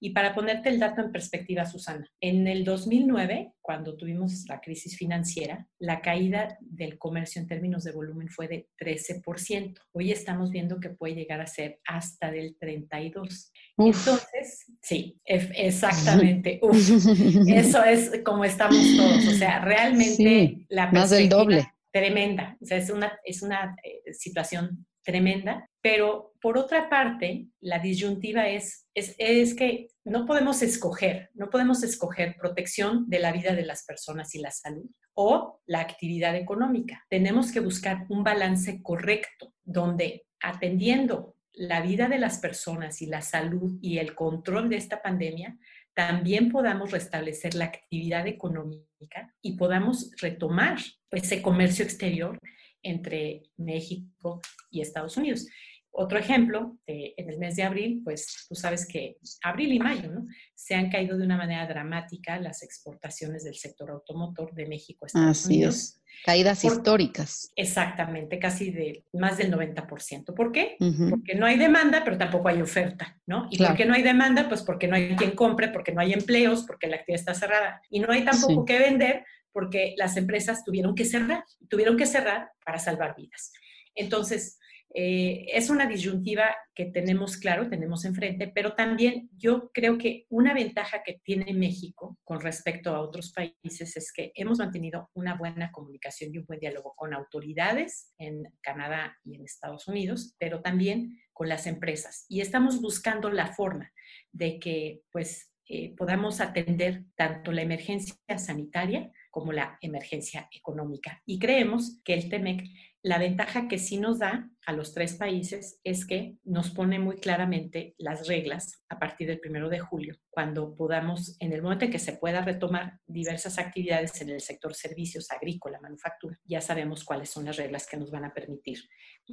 Y 0.00 0.10
para 0.10 0.34
ponerte 0.34 0.68
el 0.68 0.78
dato 0.78 1.00
en 1.00 1.12
perspectiva, 1.12 1.66
Susana, 1.66 2.08
en 2.20 2.46
el 2.46 2.64
2009, 2.64 3.52
cuando 3.60 3.96
tuvimos 3.96 4.44
la 4.48 4.60
crisis 4.60 4.96
financiera, 4.96 5.66
la 5.78 6.00
caída 6.00 6.56
del 6.60 6.98
comercio 6.98 7.40
en 7.40 7.48
términos 7.48 7.84
de 7.84 7.92
volumen 7.92 8.28
fue 8.28 8.48
de 8.48 8.68
13%. 8.80 9.78
Hoy 9.92 10.12
estamos 10.12 10.50
viendo 10.50 10.78
que 10.78 10.90
puede 10.90 11.14
llegar 11.14 11.40
a 11.40 11.46
ser 11.46 11.80
hasta 11.86 12.30
del 12.30 12.56
32%. 12.58 13.50
Entonces, 13.78 14.64
sí, 14.82 15.20
exactamente. 15.24 16.60
eso 17.48 17.84
es 17.84 18.22
como 18.24 18.44
estamos 18.44 18.84
todos. 18.96 19.26
O 19.26 19.32
sea, 19.32 19.60
realmente 19.60 20.66
la 20.68 20.90
más 20.90 21.10
del 21.10 21.28
doble. 21.28 21.66
Tremenda. 21.92 22.56
O 22.60 22.66
sea, 22.66 22.78
es 22.78 22.90
una, 22.90 23.18
es 23.24 23.42
una 23.42 23.74
eh, 23.82 24.12
situación 24.12 24.86
tremenda, 25.08 25.66
pero 25.80 26.34
por 26.42 26.58
otra 26.58 26.90
parte, 26.90 27.46
la 27.60 27.78
disyuntiva 27.78 28.46
es, 28.46 28.86
es, 28.92 29.14
es, 29.16 29.54
que 29.54 29.88
no 30.04 30.26
podemos 30.26 30.60
escoger, 30.60 31.30
no 31.32 31.48
podemos 31.48 31.82
escoger 31.82 32.36
protección 32.38 33.08
de 33.08 33.18
la 33.18 33.32
vida 33.32 33.54
de 33.54 33.64
las 33.64 33.86
personas 33.86 34.34
y 34.34 34.40
la 34.40 34.50
salud 34.50 34.84
o 35.14 35.62
la 35.64 35.80
actividad 35.80 36.36
económica. 36.36 37.06
Tenemos 37.08 37.52
que 37.52 37.60
buscar 37.60 38.04
un 38.10 38.22
balance 38.22 38.82
correcto 38.82 39.54
donde 39.64 40.26
atendiendo 40.40 41.36
la 41.54 41.80
vida 41.80 42.06
de 42.06 42.18
las 42.18 42.36
personas 42.36 43.00
y 43.00 43.06
la 43.06 43.22
salud 43.22 43.78
y 43.80 43.96
el 43.96 44.14
control 44.14 44.68
de 44.68 44.76
esta 44.76 45.00
pandemia, 45.00 45.56
también 45.94 46.50
podamos 46.50 46.90
restablecer 46.90 47.54
la 47.54 47.64
actividad 47.64 48.26
económica 48.26 49.34
y 49.40 49.56
podamos 49.56 50.12
retomar 50.20 50.76
ese 51.10 51.40
comercio 51.40 51.82
exterior 51.82 52.38
entre 52.82 53.42
México 53.56 54.40
y 54.70 54.80
Estados 54.80 55.16
Unidos. 55.16 55.46
Otro 55.90 56.18
ejemplo, 56.18 56.78
en 56.86 57.30
el 57.30 57.38
mes 57.38 57.56
de 57.56 57.64
abril, 57.64 58.02
pues 58.04 58.46
tú 58.48 58.54
sabes 58.54 58.86
que 58.86 59.16
abril 59.42 59.72
y 59.72 59.80
mayo, 59.80 60.12
¿no? 60.12 60.26
Se 60.54 60.74
han 60.74 60.90
caído 60.90 61.18
de 61.18 61.24
una 61.24 61.36
manera 61.36 61.66
dramática 61.66 62.38
las 62.38 62.62
exportaciones 62.62 63.42
del 63.42 63.56
sector 63.56 63.90
automotor 63.90 64.54
de 64.54 64.66
México 64.66 65.04
a 65.04 65.06
Estados 65.06 65.44
Así 65.44 65.64
Es. 65.64 66.00
Caídas 66.24 66.64
históricas. 66.64 67.50
Exactamente, 67.56 68.38
casi 68.38 68.70
de 68.70 69.04
más 69.12 69.38
del 69.38 69.52
90%. 69.52 70.34
¿Por 70.34 70.52
qué? 70.52 70.76
Porque 71.10 71.34
no 71.34 71.46
hay 71.46 71.58
demanda, 71.58 72.02
pero 72.04 72.18
tampoco 72.18 72.48
hay 72.48 72.60
oferta, 72.60 73.18
¿no? 73.26 73.48
¿Y 73.50 73.58
por 73.58 73.74
qué 73.74 73.84
no 73.84 73.94
hay 73.94 74.02
demanda? 74.02 74.48
Pues 74.48 74.62
porque 74.62 74.86
no 74.86 74.94
hay 74.94 75.16
quien 75.16 75.32
compre, 75.32 75.68
porque 75.68 75.92
no 75.92 76.00
hay 76.00 76.12
empleos, 76.12 76.64
porque 76.64 76.86
la 76.86 76.96
actividad 76.96 77.20
está 77.20 77.34
cerrada. 77.34 77.82
Y 77.90 78.00
no 78.00 78.12
hay 78.12 78.24
tampoco 78.24 78.64
que 78.64 78.78
vender 78.78 79.24
porque 79.52 79.94
las 79.96 80.16
empresas 80.16 80.64
tuvieron 80.64 80.94
que 80.94 81.04
cerrar, 81.04 81.44
tuvieron 81.68 81.96
que 81.96 82.06
cerrar 82.06 82.50
para 82.64 82.78
salvar 82.78 83.14
vidas. 83.16 83.52
Entonces, 83.94 84.58
eh, 84.94 85.44
es 85.52 85.68
una 85.68 85.86
disyuntiva 85.86 86.56
que 86.74 86.86
tenemos 86.86 87.36
claro, 87.36 87.68
tenemos 87.68 88.06
enfrente, 88.06 88.50
pero 88.54 88.74
también 88.74 89.28
yo 89.36 89.70
creo 89.72 89.98
que 89.98 90.24
una 90.30 90.54
ventaja 90.54 91.02
que 91.04 91.20
tiene 91.22 91.52
México 91.52 92.18
con 92.24 92.40
respecto 92.40 92.94
a 92.94 93.00
otros 93.00 93.32
países 93.32 93.96
es 93.96 94.12
que 94.12 94.32
hemos 94.34 94.58
mantenido 94.58 95.10
una 95.12 95.36
buena 95.36 95.70
comunicación 95.72 96.32
y 96.32 96.38
un 96.38 96.46
buen 96.46 96.60
diálogo 96.60 96.94
con 96.96 97.12
autoridades 97.12 98.14
en 98.16 98.44
Canadá 98.62 99.16
y 99.24 99.34
en 99.34 99.44
Estados 99.44 99.88
Unidos, 99.88 100.34
pero 100.38 100.62
también 100.62 101.20
con 101.34 101.50
las 101.50 101.66
empresas. 101.66 102.24
Y 102.28 102.40
estamos 102.40 102.80
buscando 102.80 103.30
la 103.30 103.48
forma 103.48 103.92
de 104.32 104.58
que 104.58 105.02
pues 105.12 105.52
eh, 105.68 105.94
podamos 105.96 106.40
atender 106.40 107.04
tanto 107.14 107.52
la 107.52 107.60
emergencia 107.60 108.16
sanitaria 108.38 109.12
como 109.38 109.52
la 109.52 109.78
emergencia 109.82 110.48
económica. 110.50 111.22
Y 111.24 111.38
creemos 111.38 112.00
que 112.02 112.12
el 112.14 112.28
TEMEC, 112.28 112.64
la 113.02 113.18
ventaja 113.18 113.68
que 113.68 113.78
sí 113.78 113.96
nos 113.96 114.18
da 114.18 114.50
a 114.66 114.72
los 114.72 114.92
tres 114.92 115.14
países 115.14 115.78
es 115.84 116.04
que 116.04 116.38
nos 116.42 116.70
pone 116.70 116.98
muy 116.98 117.18
claramente 117.18 117.94
las 117.98 118.26
reglas 118.26 118.82
a 118.88 118.98
partir 118.98 119.28
del 119.28 119.38
primero 119.38 119.68
de 119.68 119.78
julio, 119.78 120.16
cuando 120.28 120.74
podamos, 120.74 121.36
en 121.38 121.52
el 121.52 121.62
momento 121.62 121.84
en 121.84 121.92
que 121.92 122.00
se 122.00 122.14
pueda 122.14 122.42
retomar 122.42 122.98
diversas 123.06 123.60
actividades 123.60 124.20
en 124.20 124.30
el 124.30 124.40
sector 124.40 124.74
servicios, 124.74 125.30
agrícola, 125.30 125.80
manufactura, 125.80 126.36
ya 126.44 126.60
sabemos 126.60 127.04
cuáles 127.04 127.30
son 127.30 127.44
las 127.44 127.58
reglas 127.58 127.86
que 127.86 127.96
nos 127.96 128.10
van 128.10 128.24
a 128.24 128.34
permitir 128.34 128.80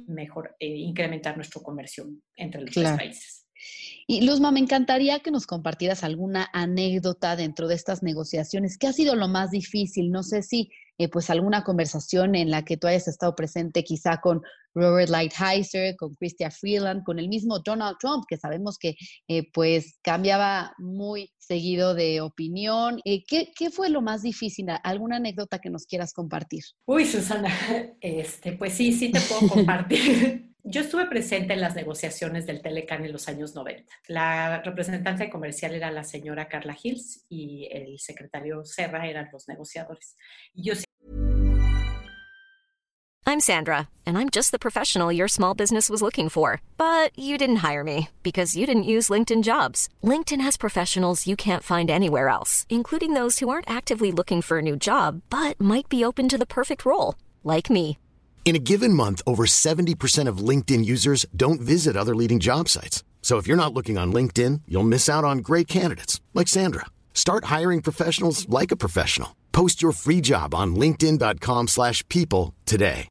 mejor 0.06 0.54
eh, 0.60 0.68
incrementar 0.68 1.34
nuestro 1.34 1.62
comercio 1.62 2.06
entre 2.36 2.60
los 2.60 2.70
tres 2.70 2.92
países. 2.92 3.45
Y 4.06 4.20
Luzma, 4.20 4.52
me 4.52 4.60
encantaría 4.60 5.20
que 5.20 5.30
nos 5.30 5.46
compartieras 5.46 6.04
alguna 6.04 6.48
anécdota 6.52 7.36
dentro 7.36 7.68
de 7.68 7.74
estas 7.74 8.02
negociaciones. 8.02 8.78
¿Qué 8.78 8.86
ha 8.86 8.92
sido 8.92 9.16
lo 9.16 9.28
más 9.28 9.50
difícil? 9.50 10.10
No 10.10 10.22
sé 10.22 10.42
si 10.42 10.70
eh, 10.98 11.08
pues 11.08 11.28
alguna 11.28 11.62
conversación 11.62 12.34
en 12.34 12.50
la 12.50 12.64
que 12.64 12.78
tú 12.78 12.86
hayas 12.86 13.06
estado 13.06 13.34
presente 13.34 13.84
quizá 13.84 14.18
con 14.18 14.40
Robert 14.74 15.10
Lighthizer, 15.10 15.94
con 15.96 16.14
Christian 16.14 16.50
Freeland, 16.50 17.02
con 17.04 17.18
el 17.18 17.28
mismo 17.28 17.58
Donald 17.58 17.96
Trump, 18.00 18.24
que 18.26 18.38
sabemos 18.38 18.78
que 18.78 18.96
eh, 19.28 19.50
pues 19.52 19.98
cambiaba 20.02 20.74
muy 20.78 21.32
seguido 21.38 21.94
de 21.94 22.22
opinión. 22.22 23.00
Eh, 23.04 23.24
¿qué, 23.26 23.52
¿qué, 23.54 23.70
fue 23.70 23.90
lo 23.90 24.00
más 24.00 24.22
difícil? 24.22 24.66
¿Alguna 24.84 25.16
anécdota 25.16 25.58
que 25.58 25.70
nos 25.70 25.84
quieras 25.84 26.14
compartir? 26.14 26.62
Uy, 26.86 27.04
Susana, 27.04 27.50
este, 28.00 28.52
pues 28.52 28.72
sí, 28.72 28.92
sí 28.92 29.10
te 29.10 29.20
puedo 29.20 29.48
compartir. 29.48 30.52
Yo 30.68 30.80
estuve 30.80 31.06
presente 31.06 31.54
en 31.54 31.60
las 31.60 31.76
negociaciones 31.76 32.44
del 32.44 32.60
Telecan 32.60 33.04
en 33.04 33.12
los 33.12 33.28
años 33.28 33.54
90. 33.54 33.84
La 34.08 34.60
representante 34.62 35.30
comercial 35.30 35.72
era 35.74 35.92
la 35.92 36.02
señora 36.02 36.48
Carla 36.48 36.76
Hills 36.82 37.24
y 37.28 37.68
el 37.70 38.00
secretario 38.00 38.64
Serra 38.64 39.06
eran 39.06 39.28
los 39.32 39.46
negociadores. 39.46 40.16
yo 40.54 40.74
I'm 43.28 43.38
Sandra, 43.38 43.88
and 44.04 44.18
I'm 44.18 44.28
just 44.28 44.50
the 44.50 44.58
professional 44.58 45.12
your 45.12 45.28
small 45.28 45.54
business 45.54 45.88
was 45.88 46.02
looking 46.02 46.28
for. 46.28 46.60
But 46.76 47.16
you 47.16 47.38
didn't 47.38 47.64
hire 47.64 47.84
me 47.84 48.08
because 48.24 48.56
you 48.56 48.66
didn't 48.66 48.92
use 48.94 49.08
LinkedIn 49.08 49.44
jobs. 49.44 49.88
LinkedIn 50.02 50.40
has 50.40 50.56
professionals 50.56 51.28
you 51.28 51.36
can't 51.36 51.62
find 51.62 51.90
anywhere 51.90 52.28
else, 52.28 52.66
including 52.68 53.14
those 53.14 53.38
who 53.38 53.48
aren't 53.50 53.70
actively 53.70 54.10
looking 54.10 54.42
for 54.42 54.58
a 54.58 54.62
new 54.62 54.76
job 54.76 55.22
but 55.30 55.60
might 55.60 55.88
be 55.88 56.04
open 56.04 56.28
to 56.28 56.38
the 56.38 56.44
perfect 56.44 56.84
role, 56.84 57.14
like 57.44 57.70
me. 57.70 57.98
In 58.46 58.54
a 58.54 58.60
given 58.60 58.92
month, 58.94 59.22
over 59.26 59.44
70% 59.44 60.28
of 60.28 60.38
LinkedIn 60.38 60.84
users 60.84 61.26
don't 61.34 61.60
visit 61.60 61.96
other 61.96 62.14
leading 62.14 62.38
job 62.38 62.68
sites. 62.68 63.02
So 63.20 63.38
if 63.38 63.48
you're 63.48 63.56
not 63.56 63.74
looking 63.74 63.98
on 63.98 64.12
LinkedIn, 64.12 64.62
you'll 64.68 64.86
miss 64.86 65.08
out 65.08 65.24
on 65.24 65.38
great 65.38 65.66
candidates 65.66 66.20
like 66.32 66.46
Sandra. 66.46 66.86
Start 67.12 67.46
hiring 67.46 67.82
professionals 67.82 68.48
like 68.48 68.70
a 68.70 68.76
professional. 68.76 69.34
Post 69.50 69.82
your 69.82 69.90
free 69.90 70.20
job 70.20 70.54
on 70.54 70.76
linkedin.com/people 70.76 72.54
today. 72.64 73.08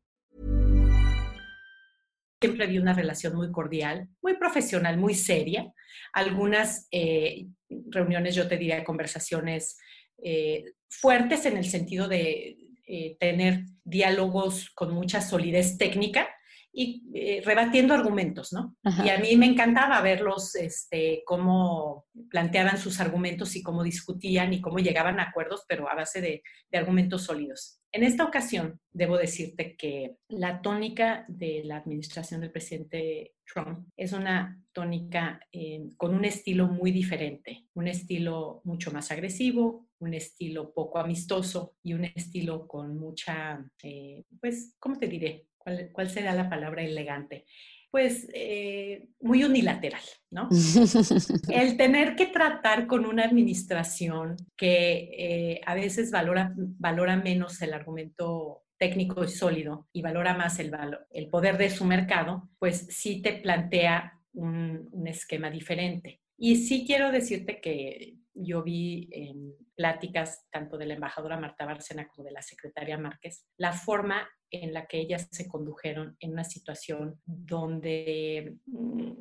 Siempre 2.42 2.64
había 2.64 2.80
una 2.80 2.94
relación 2.94 3.36
muy 3.36 3.52
cordial, 3.52 4.08
muy 4.22 4.38
profesional, 4.38 4.98
muy 4.98 5.16
seria. 5.16 5.66
Algunas 6.14 6.88
eh, 6.92 7.48
reuniones, 7.90 8.36
yo 8.36 8.48
te 8.48 8.58
diría, 8.58 8.86
conversaciones 8.86 9.78
eh, 10.24 10.64
fuertes 10.88 11.46
en 11.46 11.58
el 11.58 11.66
sentido 11.66 12.08
de 12.08 12.56
eh, 12.86 13.18
tener 13.20 13.66
diálogos 13.84 14.70
con 14.72 14.94
mucha 14.94 15.22
solidez 15.22 15.78
técnica 15.78 16.28
y 16.72 17.04
eh, 17.14 17.42
rebatiendo 17.46 17.94
argumentos, 17.94 18.52
¿no? 18.52 18.76
Ajá. 18.84 19.06
Y 19.06 19.10
a 19.10 19.18
mí 19.18 19.38
me 19.38 19.46
encantaba 19.46 20.02
verlos, 20.02 20.56
este, 20.56 21.24
cómo 21.26 22.06
planteaban 22.30 22.78
sus 22.78 23.00
argumentos 23.00 23.56
y 23.56 23.64
cómo 23.64 23.82
discutían 23.82 24.54
y 24.54 24.60
cómo 24.60 24.80
llegaban 24.80 25.20
a 25.20 25.24
acuerdos, 25.30 25.64
pero 25.70 25.90
a 25.90 25.96
base 25.96 26.20
de, 26.20 26.44
de 26.70 26.78
argumentos 26.78 27.24
sólidos. 27.24 27.80
En 27.94 28.04
esta 28.04 28.26
ocasión, 28.26 28.82
debo 28.92 29.18
decirte 29.18 29.78
que 29.78 30.18
la 30.28 30.62
tónica 30.62 31.24
de 31.30 31.62
la 31.64 31.78
administración 31.78 32.42
del 32.42 32.52
presidente 32.52 33.36
Trump 33.46 33.88
es 33.96 34.12
una 34.12 34.62
tónica 34.74 35.40
eh, 35.54 35.82
con 35.96 36.14
un 36.14 36.26
estilo 36.26 36.68
muy 36.68 36.92
diferente, 36.92 37.68
un 37.74 37.88
estilo 37.88 38.60
mucho 38.66 38.92
más 38.92 39.12
agresivo, 39.12 39.85
un 40.00 40.14
estilo 40.14 40.74
poco 40.74 41.00
amistoso 41.00 41.76
y 41.84 41.94
un 41.94 42.06
estilo 42.06 42.68
con 42.68 42.98
mucha, 42.98 43.64
eh, 43.84 44.24
pues, 44.40 44.76
¿cómo 44.80 44.98
te 44.98 45.08
diré? 45.08 45.48
¿Cuál, 45.58 45.90
¿Cuál, 45.92 46.10
será 46.10 46.34
la 46.34 46.50
palabra 46.50 46.84
elegante? 46.84 47.46
Pues 47.90 48.28
eh, 48.34 49.08
muy 49.22 49.44
unilateral, 49.44 50.02
¿no? 50.30 50.50
El 51.50 51.78
tener 51.78 52.16
que 52.16 52.28
tratar 52.28 52.88
con 52.88 53.06
una 53.06 53.24
administración 53.24 54.36
que 54.58 55.10
eh, 55.18 55.62
a 55.66 55.76
veces 55.76 56.12
valora, 56.12 56.54
valora 56.56 57.16
menos 57.16 57.62
el 57.62 57.74
argumento 57.74 58.64
técnico 58.78 59.24
y 59.24 59.30
sólido 59.30 59.88
y 59.94 60.02
valora 60.02 60.34
más 60.34 60.60
el, 60.60 60.72
valor, 60.72 61.08
el 61.12 61.30
poder 61.30 61.58
de 61.58 61.70
su 61.70 61.86
mercado, 61.86 62.50
pues 62.60 62.88
sí 62.90 63.22
te 63.22 63.34
plantea 63.34 64.20
un, 64.34 64.90
un 64.92 65.08
esquema 65.08 65.50
diferente. 65.50 66.20
Y 66.38 66.58
sí 66.58 66.84
quiero 66.86 67.12
decirte 67.12 67.62
que 67.62 68.18
yo 68.36 68.62
vi 68.64 69.08
en 69.12 69.54
pláticas 69.76 70.46
tanto 70.52 70.78
de 70.78 70.86
la 70.86 70.94
embajadora 70.96 71.40
Marta 71.40 71.66
Bárcena 71.66 72.08
como 72.08 72.26
de 72.26 72.34
la 72.34 72.42
secretaria 72.42 72.98
Márquez, 72.98 73.46
la 73.58 73.74
forma 73.74 74.28
en 74.52 74.74
la 74.74 74.86
que 74.86 75.00
ellas 75.00 75.28
se 75.32 75.48
condujeron 75.48 76.16
en 76.20 76.34
una 76.34 76.44
situación 76.44 77.20
donde 77.26 78.58
mm, 78.66 79.12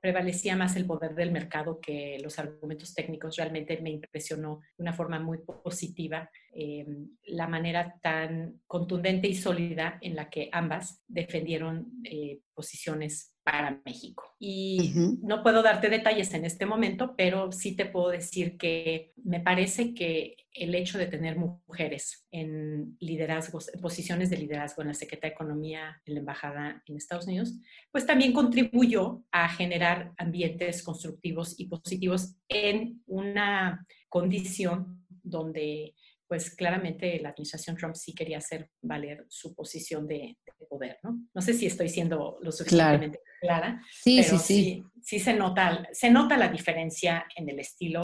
prevalecía 0.00 0.56
más 0.56 0.76
el 0.76 0.86
poder 0.86 1.14
del 1.14 1.32
mercado 1.32 1.80
que 1.80 2.18
los 2.22 2.38
argumentos 2.38 2.94
técnicos. 2.94 3.36
Realmente 3.36 3.80
me 3.80 3.90
impresionó 3.90 4.60
de 4.76 4.82
una 4.82 4.92
forma 4.92 5.18
muy 5.18 5.38
positiva 5.38 6.30
eh, 6.52 6.86
la 7.26 7.46
manera 7.46 7.98
tan 8.02 8.60
contundente 8.66 9.28
y 9.28 9.34
sólida 9.34 9.98
en 10.00 10.16
la 10.16 10.28
que 10.28 10.48
ambas 10.52 11.02
defendieron 11.08 11.92
eh, 12.04 12.40
posiciones 12.54 13.34
para 13.42 13.80
México. 13.84 14.36
Y 14.38 14.92
uh 14.94 14.98
-huh. 14.98 15.18
no 15.22 15.42
puedo 15.42 15.62
darte 15.62 15.88
detalles 15.88 16.32
en 16.34 16.44
este 16.44 16.66
momento, 16.66 17.14
pero 17.16 17.52
sí 17.52 17.74
te 17.74 17.86
puedo 17.86 18.10
decir 18.10 18.56
que 18.56 19.12
me 19.24 19.40
parece 19.40 19.94
que 19.94 20.36
el 20.52 20.74
hecho 20.74 20.98
de 20.98 21.06
tener 21.06 21.36
mujeres 21.36 22.26
en 22.30 22.96
liderazgos, 23.00 23.72
en 23.72 23.80
posiciones 23.80 24.30
de 24.30 24.36
liderazgo 24.36 24.82
en 24.82 24.88
la 24.88 24.94
Secretaría 24.94 25.30
de 25.30 25.34
Economía, 25.34 26.02
en 26.04 26.14
la 26.14 26.20
Embajada 26.20 26.82
en 26.86 26.96
Estados 26.96 27.26
Unidos, 27.26 27.54
pues 27.92 28.04
también 28.04 28.32
contribuyó 28.32 29.22
a 29.30 29.48
generar 29.48 29.79
ambientes 29.82 30.82
constructivos 30.82 31.58
y 31.58 31.66
positivos 31.66 32.36
en 32.48 33.02
una 33.06 33.86
condición 34.08 35.06
donde 35.22 35.94
pues 36.30 36.54
claramente 36.54 37.18
la 37.20 37.30
administración 37.30 37.76
Trump 37.76 37.96
sí 37.96 38.14
quería 38.14 38.38
hacer 38.38 38.70
valer 38.82 39.24
su 39.28 39.52
posición 39.52 40.06
de, 40.06 40.38
de 40.46 40.66
poder, 40.68 40.98
¿no? 41.02 41.18
No 41.34 41.42
sé 41.42 41.54
si 41.54 41.66
estoy 41.66 41.88
siendo 41.88 42.38
lo 42.40 42.52
suficientemente 42.52 43.20
claro. 43.40 43.62
clara, 43.62 43.82
sí, 43.90 44.20
pero 44.22 44.38
sí, 44.38 44.44
sí. 44.44 44.64
sí, 44.64 44.84
sí 45.02 45.18
se, 45.18 45.34
nota, 45.34 45.88
se 45.92 46.08
nota 46.08 46.36
la 46.36 46.46
diferencia 46.46 47.26
en 47.34 47.48
el 47.48 47.58
estilo 47.58 48.00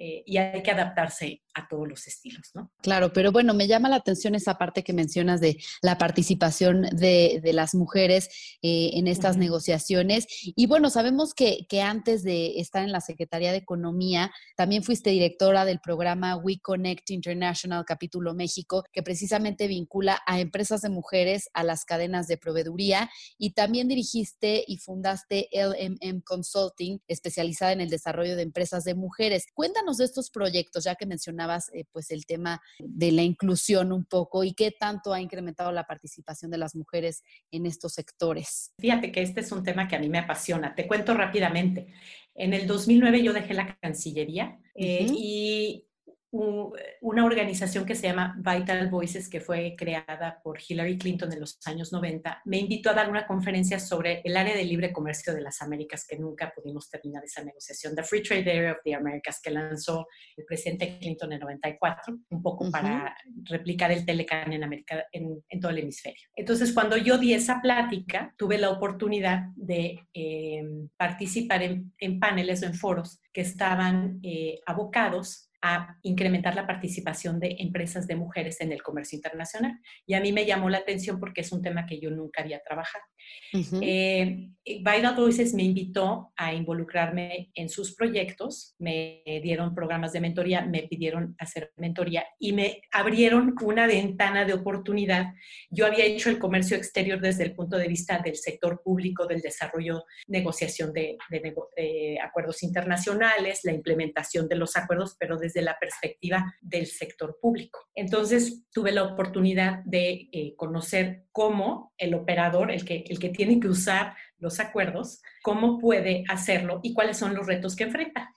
eh, 0.00 0.22
y 0.24 0.36
hay 0.36 0.62
que 0.62 0.70
adaptarse 0.70 1.42
a 1.54 1.66
todos 1.66 1.88
los 1.88 2.06
estilos, 2.06 2.50
¿no? 2.54 2.70
Claro, 2.82 3.12
pero 3.12 3.32
bueno, 3.32 3.52
me 3.52 3.66
llama 3.66 3.88
la 3.88 3.96
atención 3.96 4.36
esa 4.36 4.56
parte 4.58 4.84
que 4.84 4.92
mencionas 4.92 5.40
de 5.40 5.58
la 5.82 5.98
participación 5.98 6.82
de, 6.82 7.40
de 7.42 7.52
las 7.52 7.74
mujeres 7.74 8.28
eh, 8.62 8.90
en 8.94 9.08
estas 9.08 9.34
uh 9.34 9.38
-huh. 9.38 9.42
negociaciones. 9.42 10.26
Y 10.54 10.66
bueno, 10.66 10.88
sabemos 10.88 11.34
que, 11.34 11.66
que, 11.68 11.82
antes 11.82 12.22
de 12.22 12.60
estar 12.60 12.84
en 12.84 12.92
la 12.92 13.00
Secretaría 13.00 13.50
de 13.50 13.58
Economía, 13.58 14.30
también 14.56 14.84
fuiste 14.84 15.10
directora 15.10 15.64
del 15.64 15.80
programa 15.80 16.36
We 16.36 16.60
Connect 16.60 17.10
International 17.10 17.84
Capítulo 17.84 18.34
México, 18.34 18.84
que 18.92 19.02
precisamente 19.02 19.66
vincula 19.66 20.20
a 20.26 20.38
empresas 20.38 20.80
de 20.82 20.90
mujeres 20.90 21.50
a 21.54 21.64
las 21.64 21.84
cadenas 21.84 22.28
de 22.28 22.36
proveeduría 22.36 23.10
y 23.36 23.54
también 23.54 23.88
dirigiste 23.88 24.64
y 24.66 24.76
fundaste 24.78 25.48
LMM 25.52 26.20
Consulting, 26.20 27.00
especializada 27.08 27.72
en 27.72 27.80
el 27.80 27.90
desarrollo 27.90 28.36
de 28.36 28.42
empresas 28.42 28.84
de 28.84 28.94
mujeres. 28.94 29.46
Cuéntanos 29.54 29.87
de 29.96 30.04
estos 30.04 30.30
proyectos, 30.30 30.84
ya 30.84 30.94
que 30.94 31.06
mencionabas 31.06 31.70
eh, 31.72 31.84
pues 31.90 32.10
el 32.10 32.26
tema 32.26 32.60
de 32.78 33.12
la 33.12 33.22
inclusión 33.22 33.92
un 33.92 34.04
poco 34.04 34.44
y 34.44 34.52
qué 34.52 34.70
tanto 34.70 35.12
ha 35.12 35.20
incrementado 35.20 35.72
la 35.72 35.84
participación 35.84 36.50
de 36.50 36.58
las 36.58 36.74
mujeres 36.74 37.22
en 37.50 37.66
estos 37.66 37.94
sectores. 37.94 38.72
Fíjate 38.78 39.10
que 39.10 39.22
este 39.22 39.40
es 39.40 39.50
un 39.52 39.62
tema 39.62 39.88
que 39.88 39.96
a 39.96 39.98
mí 39.98 40.08
me 40.08 40.18
apasiona. 40.18 40.74
Te 40.74 40.86
cuento 40.86 41.14
rápidamente. 41.14 41.92
En 42.34 42.54
el 42.54 42.66
2009 42.66 43.22
yo 43.22 43.32
dejé 43.32 43.54
la 43.54 43.76
Cancillería 43.80 44.58
eh, 44.74 45.06
uh 45.08 45.12
-huh. 45.12 45.16
y 45.18 45.84
una 46.30 47.24
organización 47.24 47.86
que 47.86 47.94
se 47.94 48.08
llama 48.08 48.36
Vital 48.38 48.88
Voices, 48.90 49.30
que 49.30 49.40
fue 49.40 49.74
creada 49.76 50.40
por 50.42 50.58
Hillary 50.60 50.98
Clinton 50.98 51.32
en 51.32 51.40
los 51.40 51.58
años 51.64 51.90
90, 51.90 52.42
me 52.44 52.58
invitó 52.58 52.90
a 52.90 52.94
dar 52.94 53.08
una 53.08 53.26
conferencia 53.26 53.80
sobre 53.80 54.20
el 54.24 54.36
área 54.36 54.54
de 54.54 54.64
libre 54.64 54.92
comercio 54.92 55.34
de 55.34 55.40
las 55.40 55.62
Américas, 55.62 56.06
que 56.06 56.18
nunca 56.18 56.52
pudimos 56.54 56.90
terminar 56.90 57.24
esa 57.24 57.42
negociación, 57.42 57.94
The 57.94 58.02
Free 58.02 58.22
Trade 58.22 58.58
Area 58.58 58.72
of 58.72 58.78
the 58.84 58.94
Americas, 58.94 59.40
que 59.42 59.50
lanzó 59.50 60.06
el 60.36 60.44
presidente 60.44 60.98
Clinton 60.98 61.32
en 61.32 61.40
94, 61.40 62.18
un 62.28 62.42
poco 62.42 62.64
uh 62.64 62.68
-huh. 62.68 62.72
para 62.72 63.16
replicar 63.44 63.90
el 63.90 64.04
Telecan 64.04 64.52
en, 64.52 64.64
América, 64.64 65.06
en, 65.12 65.42
en, 65.48 65.60
todo 65.60 65.70
el 65.70 65.78
hemisferio. 65.78 66.28
Entonces, 66.36 66.72
cuando 66.72 66.96
yo 66.96 67.16
di 67.16 67.32
esa 67.32 67.60
plática, 67.62 68.34
tuve 68.36 68.58
la 68.58 68.70
oportunidad 68.70 69.46
de 69.56 70.00
eh, 70.12 70.62
participar 70.96 71.62
en, 71.62 71.92
en, 71.98 72.20
paneles 72.20 72.62
o 72.62 72.66
en 72.66 72.74
foros 72.74 73.20
que 73.32 73.40
estaban 73.40 74.20
eh, 74.22 74.60
abocados 74.66 75.47
a 75.62 75.96
incrementar 76.02 76.54
la 76.54 76.66
participación 76.66 77.40
de 77.40 77.56
empresas 77.58 78.06
de 78.06 78.16
mujeres 78.16 78.60
en 78.60 78.72
el 78.72 78.82
comercio 78.82 79.16
internacional. 79.16 79.78
Y 80.06 80.14
a 80.14 80.20
mí 80.20 80.32
me 80.32 80.46
llamó 80.46 80.70
la 80.70 80.78
atención 80.78 81.18
porque 81.18 81.40
es 81.40 81.52
un 81.52 81.62
tema 81.62 81.86
que 81.86 82.00
yo 82.00 82.10
nunca 82.10 82.42
había 82.42 82.60
trabajado. 82.60 83.04
Uh 83.52 83.58
-huh. 83.58 83.80
eh, 83.82 84.50
Vital 84.64 85.14
Voices 85.16 85.54
me 85.54 85.64
invitó 85.64 86.32
a 86.36 86.52
involucrarme 86.52 87.50
en 87.54 87.68
sus 87.68 87.94
proyectos, 87.94 88.74
me 88.78 89.22
dieron 89.42 89.74
programas 89.74 90.12
de 90.12 90.20
mentoría, 90.20 90.64
me 90.64 90.82
pidieron 90.82 91.34
hacer 91.38 91.72
mentoría 91.76 92.24
y 92.38 92.52
me 92.52 92.82
abrieron 92.92 93.54
una 93.62 93.86
ventana 93.86 94.44
de 94.44 94.52
oportunidad. 94.52 95.32
Yo 95.70 95.86
había 95.86 96.04
hecho 96.04 96.30
el 96.30 96.38
comercio 96.38 96.76
exterior 96.76 97.20
desde 97.20 97.44
el 97.44 97.54
punto 97.54 97.76
de 97.78 97.88
vista 97.88 98.18
del 98.18 98.36
sector 98.36 98.82
público, 98.82 99.26
del 99.26 99.40
desarrollo, 99.40 100.04
negociación 100.26 100.92
de, 100.92 101.16
de, 101.30 101.54
de 101.76 102.18
acuerdos 102.22 102.62
internacionales, 102.62 103.60
la 103.64 103.72
implementación 103.72 104.48
de 104.48 104.56
los 104.56 104.76
acuerdos, 104.76 105.16
pero 105.18 105.36
desde 105.36 105.47
la 105.54 105.78
perspectiva 105.78 106.54
del 106.60 106.86
sector 106.86 107.38
público. 107.40 107.80
Entonces 107.94 108.64
tuve 108.72 108.92
la 108.92 109.04
oportunidad 109.04 109.82
de 109.84 110.28
eh, 110.32 110.54
conocer 110.56 111.24
cómo 111.32 111.92
el 111.98 112.14
operador, 112.14 112.70
el 112.70 112.84
que, 112.84 113.04
el 113.08 113.18
que 113.18 113.30
tiene 113.30 113.60
que 113.60 113.68
usar 113.68 114.14
los 114.38 114.60
acuerdos, 114.60 115.20
cómo 115.42 115.78
puede 115.78 116.24
hacerlo 116.28 116.80
y 116.82 116.94
cuáles 116.94 117.16
son 117.16 117.34
los 117.34 117.46
retos 117.46 117.76
que 117.76 117.84
enfrenta. 117.84 118.34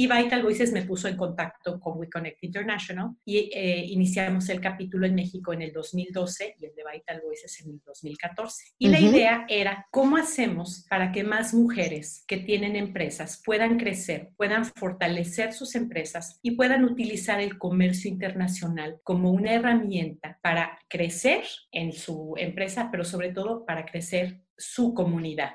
Y 0.00 0.06
Vital 0.06 0.42
Voices 0.42 0.72
me 0.72 0.80
puso 0.80 1.08
en 1.08 1.16
contacto 1.18 1.78
con 1.78 1.98
We 1.98 2.08
Connect 2.08 2.42
International 2.42 3.10
y 3.22 3.50
eh, 3.52 3.84
iniciamos 3.86 4.48
el 4.48 4.58
capítulo 4.58 5.04
en 5.04 5.14
México 5.14 5.52
en 5.52 5.60
el 5.60 5.74
2012 5.74 6.56
y 6.58 6.64
el 6.64 6.74
de 6.74 6.82
Vital 6.90 7.20
Voices 7.22 7.60
en 7.60 7.72
el 7.72 7.82
2014. 7.84 8.64
Y 8.78 8.88
la 8.88 8.98
idea 8.98 9.44
era 9.46 9.86
cómo 9.90 10.16
hacemos 10.16 10.86
para 10.88 11.12
que 11.12 11.22
más 11.22 11.52
mujeres 11.52 12.24
que 12.26 12.38
tienen 12.38 12.76
empresas 12.76 13.42
puedan 13.44 13.76
crecer, 13.76 14.30
puedan 14.38 14.64
fortalecer 14.64 15.52
sus 15.52 15.74
empresas 15.74 16.38
y 16.40 16.52
puedan 16.52 16.84
utilizar 16.84 17.38
el 17.38 17.58
comercio 17.58 18.10
internacional 18.10 19.00
como 19.02 19.30
una 19.30 19.52
herramienta 19.52 20.38
para 20.40 20.78
crecer 20.88 21.44
en 21.72 21.92
su 21.92 22.32
empresa, 22.38 22.88
pero 22.90 23.04
sobre 23.04 23.34
todo 23.34 23.66
para 23.66 23.84
crecer 23.84 24.40
su 24.56 24.94
comunidad. 24.94 25.50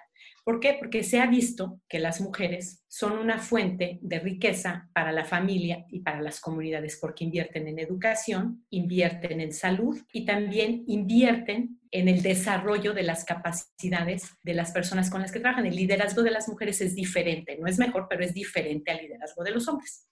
¿Por 0.45 0.60
qué? 0.60 0.75
Porque 0.77 1.03
se 1.03 1.19
ha 1.19 1.25
visto 1.25 1.81
que 1.89 1.97
las 1.97 2.21
mujeres 2.21 2.86
son 2.88 3.17
una 3.17 3.39
fuente 3.39 3.97
de 4.03 4.19
riqueza 4.19 4.88
para 4.93 5.12
la 5.12 5.25
familia 5.25 5.86
y 5.89 6.01
para 6.01 6.21
las 6.21 6.39
comunidades 6.39 6.99
porque 7.01 7.23
invierten 7.23 7.67
en 7.67 7.79
educación, 7.79 8.63
invierten 8.69 9.41
en 9.41 9.51
salud 9.51 9.99
y 10.13 10.23
también 10.23 10.84
invierten 10.86 11.79
en 11.89 12.08
el 12.10 12.21
desarrollo 12.21 12.93
de 12.93 13.01
las 13.01 13.25
capacidades 13.25 14.29
de 14.43 14.53
las 14.53 14.71
personas 14.71 15.10
con 15.10 15.21
las 15.21 15.31
que 15.31 15.39
trabajan. 15.39 15.65
El 15.65 15.75
liderazgo 15.75 16.21
de 16.21 16.29
las 16.29 16.47
mujeres 16.47 16.79
es 16.79 16.93
diferente, 16.93 17.58
no 17.60 17.65
es 17.65 17.79
mejor, 17.79 18.05
pero 18.08 18.23
es 18.23 18.36
diferente 18.36 18.91
al 18.91 18.99
liderazgo 18.99 19.43
de 19.43 19.49
los 19.49 19.67
hombres. 19.67 20.08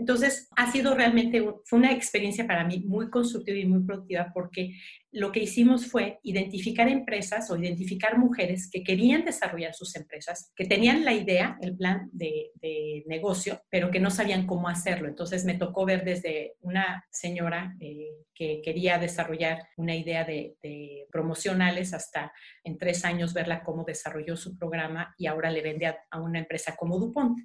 Entonces, 0.00 0.48
ha 0.56 0.72
sido 0.72 0.94
realmente, 0.94 1.44
fue 1.66 1.78
una 1.78 1.92
experiencia 1.92 2.46
para 2.46 2.64
mí 2.64 2.82
muy 2.86 3.10
constructiva 3.10 3.58
y 3.58 3.66
muy 3.66 3.84
productiva 3.84 4.30
porque 4.32 4.72
lo 5.12 5.30
que 5.30 5.42
hicimos 5.42 5.86
fue 5.86 6.20
identificar 6.22 6.88
empresas 6.88 7.50
o 7.50 7.56
identificar 7.58 8.16
mujeres 8.16 8.70
que 8.70 8.82
querían 8.82 9.26
desarrollar 9.26 9.74
sus 9.74 9.94
empresas, 9.96 10.54
que 10.56 10.64
tenían 10.64 11.04
la 11.04 11.12
idea, 11.12 11.58
el 11.60 11.76
plan 11.76 12.08
de, 12.12 12.50
negocio, 13.06 13.60
pero 13.68 13.90
que 13.90 14.00
no 14.00 14.10
sabían 14.10 14.46
cómo 14.46 14.68
hacerlo. 14.68 15.06
Entonces 15.06 15.44
me 15.44 15.58
tocó 15.58 15.84
ver 15.84 16.02
desde 16.02 16.54
una 16.60 17.04
señora 17.10 17.76
eh, 17.80 18.24
que 18.34 18.62
quería 18.64 18.98
desarrollar 18.98 19.68
una 19.76 19.94
idea 19.94 20.24
de, 20.24 20.56
promocionales 21.12 21.92
hasta 21.92 22.32
en 22.64 22.78
tres 22.78 23.04
años 23.04 23.34
verla 23.34 23.62
cómo 23.62 23.84
desarrolló 23.84 24.34
su 24.36 24.56
programa 24.56 25.14
y 25.18 25.26
ahora 25.26 25.50
le 25.50 25.60
vende 25.60 25.86
a, 25.86 26.20
una 26.20 26.38
empresa 26.38 26.74
como 26.74 26.98
DuPont. 26.98 27.38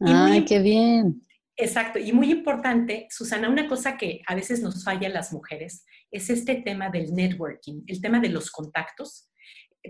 ¡Ay, 0.00 0.46
qué 0.46 0.60
bien! 0.60 1.26
Exacto, 1.60 1.98
y 1.98 2.12
muy 2.12 2.30
importante, 2.30 3.06
Susana, 3.10 3.48
una 3.48 3.68
cosa 3.68 3.96
que 3.96 4.22
a 4.26 4.34
veces 4.34 4.60
nos 4.60 4.82
falla 4.82 5.08
a 5.08 5.12
las 5.12 5.32
mujeres 5.32 5.84
es 6.10 6.30
este 6.30 6.56
tema 6.56 6.90
del 6.90 7.14
networking, 7.14 7.82
el 7.86 8.00
tema 8.00 8.18
de 8.18 8.30
los 8.30 8.50
contactos 8.50 9.30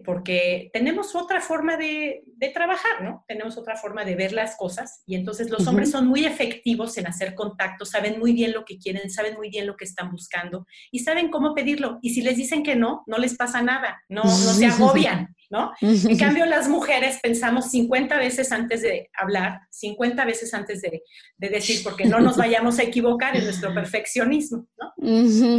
porque 0.04 0.70
tenemos 0.72 1.16
otra 1.16 1.40
forma 1.40 1.76
de, 1.76 2.22
trabajar, 2.54 3.02
¿no? 3.02 3.24
Tenemos 3.26 3.58
otra 3.58 3.76
forma 3.76 4.04
de 4.04 4.14
ver 4.14 4.32
las 4.32 4.56
cosas 4.56 5.02
y 5.06 5.14
entonces 5.14 5.50
los 5.50 5.66
hombres 5.66 5.90
son 5.90 6.06
muy 6.06 6.24
efectivos 6.24 6.96
en 6.98 7.06
hacer 7.06 7.34
contactos, 7.34 7.90
saben 7.90 8.18
muy 8.18 8.32
bien 8.32 8.52
lo 8.52 8.64
que 8.64 8.78
quieren, 8.78 9.10
saben 9.10 9.34
muy 9.34 9.50
bien 9.50 9.66
lo 9.66 9.76
que 9.76 9.84
están 9.84 10.10
buscando 10.10 10.66
y 10.90 11.00
saben 11.00 11.30
cómo 11.30 11.54
pedirlo. 11.54 11.98
Y 12.02 12.10
si 12.10 12.22
les 12.22 12.36
dicen 12.36 12.62
que 12.62 12.76
no, 12.76 13.02
no 13.06 13.18
les 13.18 13.36
pasa 13.36 13.62
nada, 13.62 14.00
no, 14.08 14.22
no 14.22 14.30
se 14.30 14.66
agobian, 14.66 15.34
¿no? 15.50 15.72
En 15.80 16.16
cambio, 16.16 16.46
las 16.46 16.68
mujeres 16.68 17.18
pensamos 17.20 17.70
50 17.72 18.16
veces 18.18 18.52
antes 18.52 18.82
de 18.82 19.10
hablar, 19.18 19.60
50 19.70 20.24
veces 20.24 20.54
antes 20.54 20.80
de, 20.80 21.02
decir, 21.36 21.82
porque 21.82 22.04
no 22.04 22.20
nos 22.20 22.36
vayamos 22.36 22.78
a 22.78 22.84
equivocar 22.84 23.36
en 23.36 23.44
nuestro 23.44 23.74
perfeccionismo, 23.74 24.68
¿no? 24.78 24.92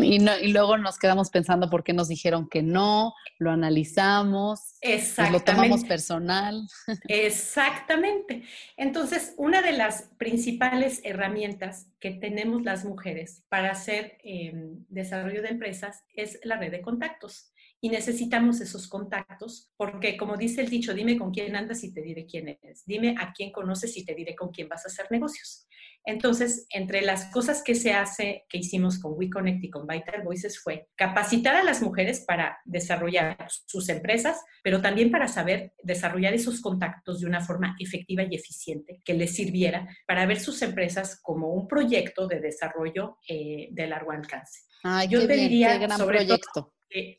y, 0.04 0.20
no 0.20 0.40
y 0.40 0.54
luego 0.54 0.78
nos 0.78 0.98
quedamos 0.98 1.30
pensando 1.30 1.70
por 1.70 1.84
qué 1.84 1.92
nos 1.92 2.08
dijeron 2.08 2.48
que 2.48 2.64
no, 2.64 3.14
lo 3.38 3.52
analizamos 3.52 4.76
Exactamente. 4.82 5.38
lo 5.38 5.44
tomamos 5.44 5.84
personal. 5.84 6.68
Exactamente. 7.08 8.44
Entonces, 8.78 9.34
una 9.38 9.62
de 9.62 9.74
las 9.74 10.10
principales 10.18 11.02
herramientas 11.04 11.88
que 12.00 12.12
tenemos 12.12 12.64
las 12.64 12.86
mujeres 12.86 13.44
para 13.50 13.72
hacer 13.72 14.18
em, 14.24 14.86
desarrollo 14.88 15.42
de 15.42 15.50
empresas 15.50 16.06
es 16.16 16.40
la 16.44 16.56
red 16.58 16.72
de 16.72 16.82
contactos 16.82 17.52
y 17.84 17.90
necesitamos 17.90 18.62
esos 18.62 18.88
contactos 18.88 19.72
porque, 19.76 20.16
como 20.16 20.38
dice 20.38 20.62
el 20.62 20.70
dicho, 20.70 20.94
dime 20.94 21.18
con 21.18 21.32
quién 21.32 21.56
andas 21.56 21.84
y 21.84 21.92
te 21.92 22.02
diré 22.04 22.28
quién 22.28 22.48
eres. 22.48 22.84
Dime 22.86 23.16
a 23.18 23.34
quién 23.34 23.52
conoces 23.52 23.98
y 23.98 24.06
te 24.06 24.14
diré 24.14 24.36
con 24.36 24.52
quién 24.52 24.70
vas 24.70 24.86
a 24.86 24.90
hacer 24.90 25.08
negocios. 25.10 25.68
Entonces, 26.06 26.68
entre 26.70 27.02
las 27.02 27.26
cosas 27.32 27.64
que 27.64 27.74
se 27.74 27.94
hace, 27.94 28.46
que 28.50 28.60
hicimos 28.60 29.00
con 29.00 29.14
WeConnect 29.16 29.64
y 29.64 29.70
con 29.72 29.88
Vital 29.88 30.22
Voices 30.24 30.60
fue 30.60 30.90
capacitar 30.96 31.56
a 31.56 31.64
las 31.64 31.82
mujeres 31.82 32.24
para 32.28 32.60
desarrollar 32.66 33.48
sus 33.66 33.90
empresas, 33.90 34.40
pero 34.64 34.82
también 34.82 35.10
para 35.10 35.28
saber 35.28 35.74
desarrollar 35.82 36.36
esos 36.36 36.62
contactos 36.62 37.20
de 37.20 37.28
una 37.28 37.42
forma 37.42 37.76
efectiva 37.80 38.24
y 38.24 38.36
eficiente 38.36 39.02
que 39.04 39.16
les 39.16 39.34
sirviera 39.36 39.88
para 40.06 40.28
ver 40.28 40.40
sus 40.40 40.62
empresas 40.62 41.20
como 41.22 41.54
un 41.54 41.68
proyecto 41.68 42.28
de 42.28 42.40
desarrollo 42.42 43.18
eh, 43.28 43.70
de 43.72 43.88
largo 43.88 44.12
alcance. 44.12 44.62
Yo 45.10 45.26
te 45.28 45.34
diría, 45.34 45.78
gran 45.78 46.00
proyecto 46.00 46.74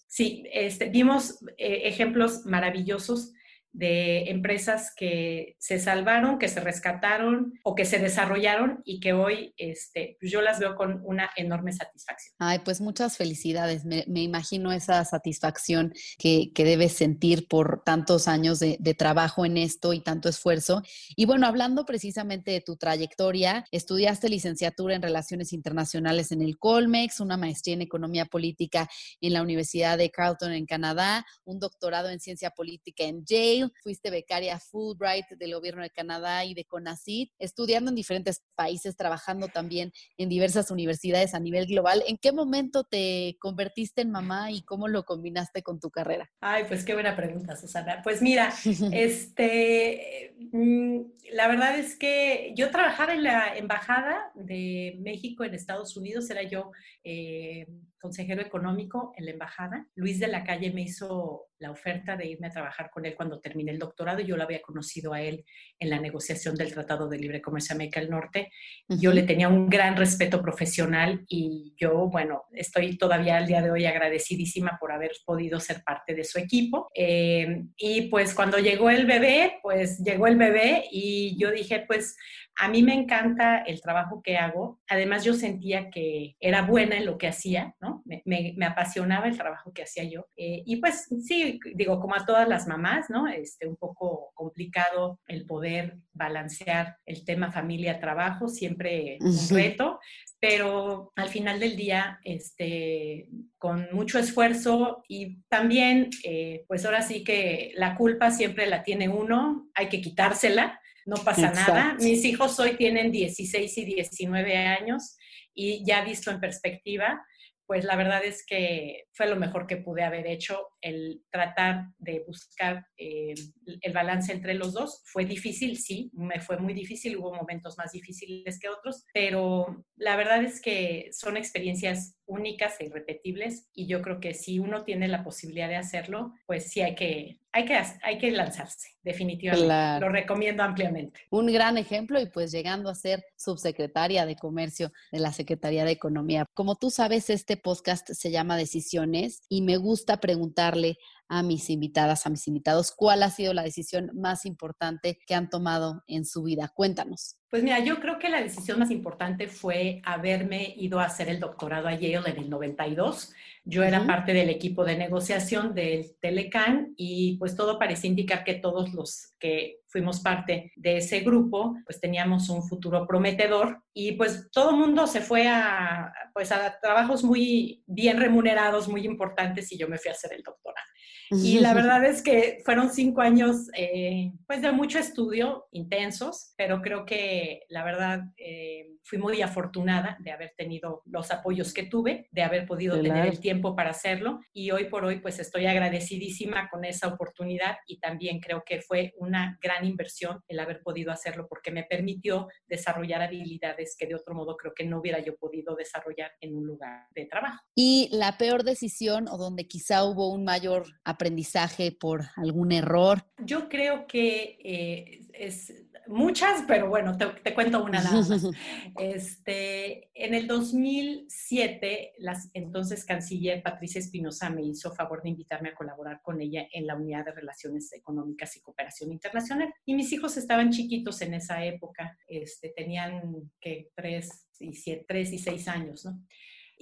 sí, 0.06 0.44
este, 0.52 0.88
vimos 0.90 1.38
eh, 1.58 1.82
ejemplos 1.84 2.44
maravillosos 2.46 3.32
de 3.72 4.30
empresas 4.30 4.92
que 4.94 5.56
se 5.58 5.78
salvaron, 5.78 6.38
que 6.38 6.48
se 6.48 6.60
rescataron 6.60 7.54
o 7.64 7.74
que 7.74 7.84
se 7.84 7.98
desarrollaron 7.98 8.82
y 8.84 9.00
que 9.00 9.14
hoy 9.14 9.54
este, 9.56 10.18
yo 10.20 10.42
las 10.42 10.58
veo 10.58 10.76
con 10.76 11.00
una 11.04 11.30
enorme 11.36 11.72
satisfacción. 11.72 12.34
Ay, 12.38 12.60
pues 12.64 12.80
muchas 12.80 13.16
felicidades. 13.16 13.84
Me, 13.84 14.04
imagino 14.22 14.72
esa 14.72 15.04
satisfacción 15.04 15.92
que, 16.18 16.52
que, 16.54 16.64
debes 16.64 16.92
sentir 16.92 17.48
por 17.48 17.82
tantos 17.84 18.28
años 18.28 18.60
de, 18.60 18.76
de, 18.78 18.94
trabajo 18.94 19.44
en 19.46 19.56
esto 19.56 19.92
y 19.92 20.00
tanto 20.00 20.28
esfuerzo. 20.28 20.82
Y 21.16 21.24
bueno, 21.24 21.46
hablando 21.46 21.84
precisamente 21.84 22.50
de 22.50 22.60
tu 22.60 22.76
trayectoria, 22.76 23.64
estudiaste 23.72 24.28
licenciatura 24.28 24.94
en 24.94 25.02
Relaciones 25.02 25.52
Internacionales 25.52 26.30
en 26.30 26.42
el 26.42 26.58
Colmex, 26.58 27.20
una 27.20 27.36
maestría 27.36 27.74
en 27.74 27.82
Economía 27.82 28.26
Política 28.26 28.88
en 29.20 29.32
la 29.32 29.42
Universidad 29.42 29.98
de 29.98 30.10
Carleton 30.10 30.52
en 30.52 30.66
Canadá, 30.66 31.24
un 31.44 31.58
doctorado 31.58 32.10
en 32.10 32.20
Ciencia 32.20 32.50
Política 32.50 33.04
en 33.04 33.24
Yale 33.24 33.61
fuiste 33.82 34.10
becaria 34.10 34.58
Fulbright 34.58 35.26
del 35.38 35.54
gobierno 35.54 35.82
de 35.82 35.90
Canadá 35.90 36.44
y 36.44 36.54
de 36.54 36.64
CONACYT, 36.64 37.32
estudiando 37.38 37.90
en 37.90 37.94
diferentes 37.94 38.42
países, 38.54 38.96
trabajando 38.96 39.48
también 39.48 39.92
en 40.16 40.28
diversas 40.28 40.70
universidades 40.70 41.34
a 41.34 41.40
nivel 41.40 41.66
global. 41.66 42.02
¿En 42.06 42.18
qué 42.18 42.32
momento 42.32 42.84
te 42.84 43.36
convertiste 43.40 44.02
en 44.02 44.10
mamá 44.10 44.50
y 44.50 44.62
cómo 44.62 44.88
lo 44.88 45.04
combinaste 45.04 45.62
con 45.62 45.80
tu 45.80 45.90
carrera? 45.90 46.30
Ay, 46.40 46.64
pues 46.68 46.84
qué 46.84 46.94
buena 46.94 47.16
pregunta, 47.16 47.56
Susana. 47.56 48.00
Pues 48.02 48.22
mira, 48.22 48.52
este, 48.92 50.34
mm, 50.52 51.00
la 51.32 51.48
verdad 51.48 51.78
es 51.78 51.96
que 51.96 52.52
yo 52.56 52.70
trabajaba 52.70 53.14
en 53.14 53.22
la 53.22 53.56
embajada 53.56 54.30
de 54.34 54.96
México 55.00 55.44
en 55.44 55.54
Estados 55.54 55.96
Unidos, 55.96 56.28
era 56.30 56.42
yo 56.42 56.70
eh, 57.04 57.66
consejero 58.02 58.42
económico 58.42 59.12
en 59.16 59.26
la 59.26 59.30
embajada. 59.30 59.86
Luis 59.94 60.18
de 60.18 60.26
la 60.26 60.42
Calle 60.42 60.72
me 60.72 60.82
hizo 60.82 61.46
la 61.60 61.70
oferta 61.70 62.16
de 62.16 62.26
irme 62.26 62.48
a 62.48 62.50
trabajar 62.50 62.90
con 62.90 63.06
él 63.06 63.14
cuando 63.14 63.38
terminé 63.38 63.70
el 63.70 63.78
doctorado. 63.78 64.18
Yo 64.20 64.36
lo 64.36 64.42
había 64.42 64.60
conocido 64.60 65.14
a 65.14 65.22
él 65.22 65.44
en 65.78 65.88
la 65.88 66.00
negociación 66.00 66.56
del 66.56 66.72
Tratado 66.72 67.08
de 67.08 67.18
Libre 67.18 67.40
Comercio 67.40 67.74
América 67.74 68.00
del 68.00 68.10
Norte. 68.10 68.50
Yo 68.88 69.12
le 69.12 69.22
tenía 69.22 69.48
un 69.48 69.70
gran 69.70 69.96
respeto 69.96 70.42
profesional 70.42 71.24
y 71.28 71.74
yo, 71.78 72.10
bueno, 72.10 72.42
estoy 72.52 72.98
todavía 72.98 73.36
al 73.36 73.46
día 73.46 73.62
de 73.62 73.70
hoy 73.70 73.86
agradecidísima 73.86 74.76
por 74.80 74.90
haber 74.90 75.12
podido 75.24 75.60
ser 75.60 75.84
parte 75.84 76.14
de 76.14 76.24
su 76.24 76.40
equipo. 76.40 76.88
Eh, 76.94 77.62
y 77.76 78.08
pues 78.08 78.34
cuando 78.34 78.58
llegó 78.58 78.90
el 78.90 79.06
bebé, 79.06 79.60
pues 79.62 79.98
llegó 79.98 80.26
el 80.26 80.36
bebé 80.36 80.88
y 80.90 81.38
yo 81.38 81.52
dije, 81.52 81.84
pues 81.86 82.16
a 82.56 82.68
mí 82.68 82.82
me 82.82 82.94
encanta 82.94 83.58
el 83.58 83.80
trabajo 83.80 84.20
que 84.22 84.36
hago. 84.36 84.80
Además, 84.88 85.24
yo 85.24 85.34
sentía 85.34 85.90
que 85.90 86.36
era 86.40 86.62
buena 86.62 86.96
en 86.96 87.06
lo 87.06 87.18
que 87.18 87.28
hacía, 87.28 87.74
¿no? 87.80 87.91
Me, 88.04 88.54
apasionaba 88.64 89.26
el 89.26 89.36
trabajo 89.36 89.72
que 89.72 89.82
hacía 89.82 90.04
yo. 90.04 90.26
Eh, 90.36 90.62
y 90.64 90.76
pues 90.76 91.08
sí, 91.26 91.58
digo, 91.74 92.00
como 92.00 92.14
a 92.14 92.24
todas 92.24 92.48
las 92.48 92.66
mamás, 92.66 93.10
¿no? 93.10 93.28
Este, 93.28 93.66
un 93.66 93.76
poco 93.76 94.30
complicado 94.34 95.20
el 95.26 95.46
poder 95.46 95.98
balancear 96.12 96.96
el 97.06 97.24
tema 97.24 97.50
familia-trabajo, 97.50 98.48
siempre 98.48 99.18
un 99.20 99.48
reto, 99.50 100.00
pero 100.40 101.12
al 101.16 101.28
final 101.28 101.60
del 101.60 101.76
día, 101.76 102.20
este, 102.24 103.28
con 103.58 103.88
mucho 103.92 104.18
esfuerzo 104.18 105.02
y 105.08 105.42
también, 105.48 106.10
eh, 106.24 106.64
pues 106.68 106.84
ahora 106.84 107.02
sí 107.02 107.24
que 107.24 107.72
la 107.76 107.96
culpa 107.96 108.30
siempre 108.30 108.66
la 108.66 108.82
tiene 108.82 109.08
uno, 109.08 109.68
hay 109.74 109.88
que 109.88 110.00
quitársela 110.00 110.78
no 111.04 111.16
pasa 111.16 111.50
nada. 111.50 111.96
Mis 112.00 112.24
hijos 112.24 112.58
hoy 112.60 112.76
tienen 112.76 113.10
16 113.10 113.78
y 113.78 113.84
19 113.84 114.56
años 114.56 115.16
y 115.54 115.84
ya 115.84 116.04
visto 116.04 116.30
en 116.30 116.40
perspectiva, 116.40 117.24
pues 117.66 117.84
la 117.84 117.96
verdad 117.96 118.24
es 118.24 118.44
que 118.44 119.04
fue 119.12 119.28
lo 119.28 119.36
mejor 119.36 119.66
que 119.66 119.76
pude 119.76 120.02
haber 120.02 120.26
hecho, 120.26 120.68
el 120.80 121.22
tratar 121.30 121.86
de 121.98 122.24
buscar 122.26 122.86
eh, 122.96 123.34
el 123.80 123.92
balance 123.92 124.32
entre 124.32 124.54
los 124.54 124.72
dos. 124.72 125.02
Fue 125.06 125.24
difícil, 125.24 125.78
sí, 125.78 126.10
me 126.14 126.40
fue 126.40 126.58
muy 126.58 126.74
difícil, 126.74 127.16
hubo 127.16 127.34
momentos 127.34 127.76
más 127.78 127.92
difíciles 127.92 128.58
que 128.58 128.68
otros, 128.68 129.04
pero 129.14 129.84
la 129.96 130.16
verdad 130.16 130.42
es 130.42 130.60
que 130.60 131.08
son 131.12 131.36
experiencias 131.36 132.16
únicas 132.26 132.80
e 132.80 132.86
irrepetibles 132.86 133.68
y 133.74 133.86
yo 133.86 134.02
creo 134.02 134.20
que 134.20 134.34
si 134.34 134.58
uno 134.58 134.84
tiene 134.84 135.08
la 135.08 135.24
posibilidad 135.24 135.68
de 135.68 135.76
hacerlo, 135.76 136.32
pues 136.46 136.70
sí 136.70 136.80
hay 136.80 136.94
que, 136.94 137.40
hay 137.52 137.64
que, 137.64 137.80
hay 138.02 138.18
que 138.18 138.30
lanzarse, 138.30 138.90
definitivamente. 139.02 140.00
Lo 140.00 140.08
recomiendo 140.08 140.62
ampliamente. 140.62 141.20
Un 141.30 141.46
gran 141.46 141.78
ejemplo 141.78 142.20
y 142.20 142.26
pues 142.26 142.52
llegando 142.52 142.88
a 142.88 142.94
ser 142.94 143.24
subsecretaria 143.36 144.26
de 144.26 144.36
Comercio 144.36 144.92
de 145.10 145.20
la 145.20 145.32
Secretaría 145.32 145.84
de 145.84 145.92
Economía. 145.92 146.46
Como 146.54 146.76
tú 146.76 146.90
sabes, 146.90 147.30
este 147.30 147.56
podcast 147.56 148.08
se 148.12 148.30
llama 148.30 148.56
Decisiones 148.56 149.42
y 149.48 149.62
me 149.62 149.76
gusta 149.76 150.18
preguntarle 150.20 150.98
a 151.28 151.42
mis 151.42 151.70
invitadas, 151.70 152.26
a 152.26 152.30
mis 152.30 152.46
invitados, 152.48 152.92
cuál 152.92 153.22
ha 153.22 153.30
sido 153.30 153.54
la 153.54 153.62
decisión 153.62 154.10
más 154.14 154.44
importante 154.44 155.18
que 155.26 155.34
han 155.34 155.48
tomado 155.48 156.02
en 156.06 156.24
su 156.24 156.42
vida. 156.42 156.70
Cuéntanos. 156.74 157.36
Pues 157.48 157.62
mira, 157.62 157.80
yo 157.80 158.00
creo 158.00 158.18
que 158.18 158.30
la 158.30 158.40
decisión 158.40 158.78
más 158.78 158.90
importante 158.90 159.48
fue 159.48 160.00
haberme 160.04 160.74
ido 160.76 161.00
a 161.00 161.04
hacer 161.04 161.28
el 161.28 161.38
doctorado 161.40 161.88
a 161.88 161.94
Yale 161.94 162.30
en 162.30 162.38
el 162.38 162.50
92. 162.50 163.34
Yo 163.64 163.84
era 163.84 164.04
parte 164.06 164.32
del 164.32 164.50
equipo 164.50 164.84
de 164.84 164.96
negociación 164.96 165.74
del 165.74 166.16
Telecan 166.20 166.94
y 166.96 167.36
pues 167.38 167.54
todo 167.54 167.78
parecía 167.78 168.10
indicar 168.10 168.42
que 168.42 168.54
todos 168.54 168.92
los 168.92 169.34
que 169.38 169.78
fuimos 169.86 170.20
parte 170.20 170.72
de 170.74 170.96
ese 170.96 171.20
grupo, 171.20 171.76
pues 171.84 172.00
teníamos 172.00 172.48
un 172.48 172.62
futuro 172.62 173.06
prometedor 173.06 173.82
y 173.92 174.12
pues 174.12 174.48
todo 174.50 174.70
el 174.70 174.76
mundo 174.76 175.06
se 175.06 175.20
fue 175.20 175.46
a, 175.46 176.12
pues 176.32 176.50
a 176.50 176.78
trabajos 176.80 177.22
muy 177.22 177.84
bien 177.86 178.18
remunerados, 178.18 178.88
muy 178.88 179.04
importantes 179.04 179.70
y 179.70 179.78
yo 179.78 179.86
me 179.88 179.98
fui 179.98 180.08
a 180.08 180.14
hacer 180.14 180.32
el 180.32 180.42
doctorado. 180.42 180.86
Y 181.30 181.60
la 181.60 181.72
verdad 181.72 182.04
es 182.04 182.22
que 182.22 182.58
fueron 182.64 182.90
cinco 182.90 183.22
años 183.22 183.68
eh, 183.74 184.32
pues 184.46 184.60
de 184.60 184.70
mucho 184.72 184.98
estudio, 184.98 185.66
intensos, 185.72 186.52
pero 186.56 186.82
creo 186.82 187.06
que 187.06 187.62
la 187.68 187.84
verdad 187.84 188.20
eh, 188.36 188.88
fui 189.02 189.18
muy 189.18 189.40
afortunada 189.40 190.16
de 190.20 190.30
haber 190.30 190.52
tenido 190.56 191.02
los 191.06 191.30
apoyos 191.30 191.72
que 191.72 191.84
tuve, 191.84 192.28
de 192.32 192.42
haber 192.42 192.66
podido 192.66 193.00
tener 193.00 193.26
el 193.26 193.40
tiempo 193.40 193.51
para 193.60 193.90
hacerlo 193.90 194.40
y 194.52 194.70
hoy 194.70 194.86
por 194.86 195.04
hoy 195.04 195.20
pues 195.20 195.38
estoy 195.38 195.66
agradecidísima 195.66 196.68
con 196.70 196.84
esa 196.84 197.08
oportunidad 197.08 197.76
y 197.86 197.98
también 197.98 198.40
creo 198.40 198.62
que 198.64 198.80
fue 198.80 199.12
una 199.16 199.58
gran 199.60 199.84
inversión 199.84 200.40
el 200.48 200.58
haber 200.58 200.80
podido 200.82 201.12
hacerlo 201.12 201.46
porque 201.48 201.70
me 201.70 201.84
permitió 201.84 202.48
desarrollar 202.66 203.22
habilidades 203.22 203.94
que 203.98 204.06
de 204.06 204.14
otro 204.14 204.34
modo 204.34 204.56
creo 204.56 204.72
que 204.74 204.84
no 204.84 205.00
hubiera 205.00 205.20
yo 205.20 205.36
podido 205.36 205.74
desarrollar 205.74 206.32
en 206.40 206.56
un 206.56 206.66
lugar 206.66 207.06
de 207.14 207.26
trabajo. 207.26 207.62
Y 207.74 208.08
la 208.12 208.38
peor 208.38 208.64
decisión 208.64 209.28
o 209.28 209.36
donde 209.36 209.66
quizá 209.66 210.04
hubo 210.04 210.32
un 210.32 210.44
mayor 210.44 210.86
aprendizaje 211.04 211.92
por 211.92 212.22
algún 212.36 212.72
error. 212.72 213.24
Yo 213.38 213.68
creo 213.68 214.06
que 214.06 214.58
eh, 214.64 215.20
es 215.32 215.72
muchas, 216.06 216.64
pero 216.66 216.88
bueno, 216.88 217.16
te, 217.16 217.54
cuento 217.54 217.82
una 217.82 218.02
nada 218.02 218.22
más. 218.22 218.30
Este, 218.98 220.10
en 220.14 220.34
el 220.34 220.46
2007, 220.46 222.14
la 222.18 222.38
entonces 222.54 223.04
canciller 223.04 223.62
Patricia 223.62 223.98
Espinosa 223.98 224.50
me 224.50 224.62
hizo 224.62 224.92
favor 224.92 225.22
de 225.22 225.30
invitarme 225.30 225.70
a 225.70 225.74
colaborar 225.74 226.20
con 226.22 226.40
ella 226.40 226.66
en 226.72 226.86
la 226.86 226.96
Unidad 226.96 227.24
de 227.24 227.32
Relaciones 227.32 227.92
Económicas 227.92 228.56
y 228.56 228.60
Cooperación 228.60 229.12
Internacional. 229.12 229.72
Y 229.84 229.94
mis 229.94 230.12
hijos 230.12 230.36
estaban 230.36 230.70
chiquitos 230.70 231.20
en 231.22 231.34
esa 231.34 231.64
época, 231.64 232.18
este, 232.26 232.70
tenían 232.70 233.50
que 233.60 233.90
tres 233.94 234.48
y, 234.60 234.74
siete, 234.74 235.04
tres 235.08 235.32
y 235.32 235.38
seis 235.38 235.68
años, 235.68 236.04
¿no? 236.04 236.20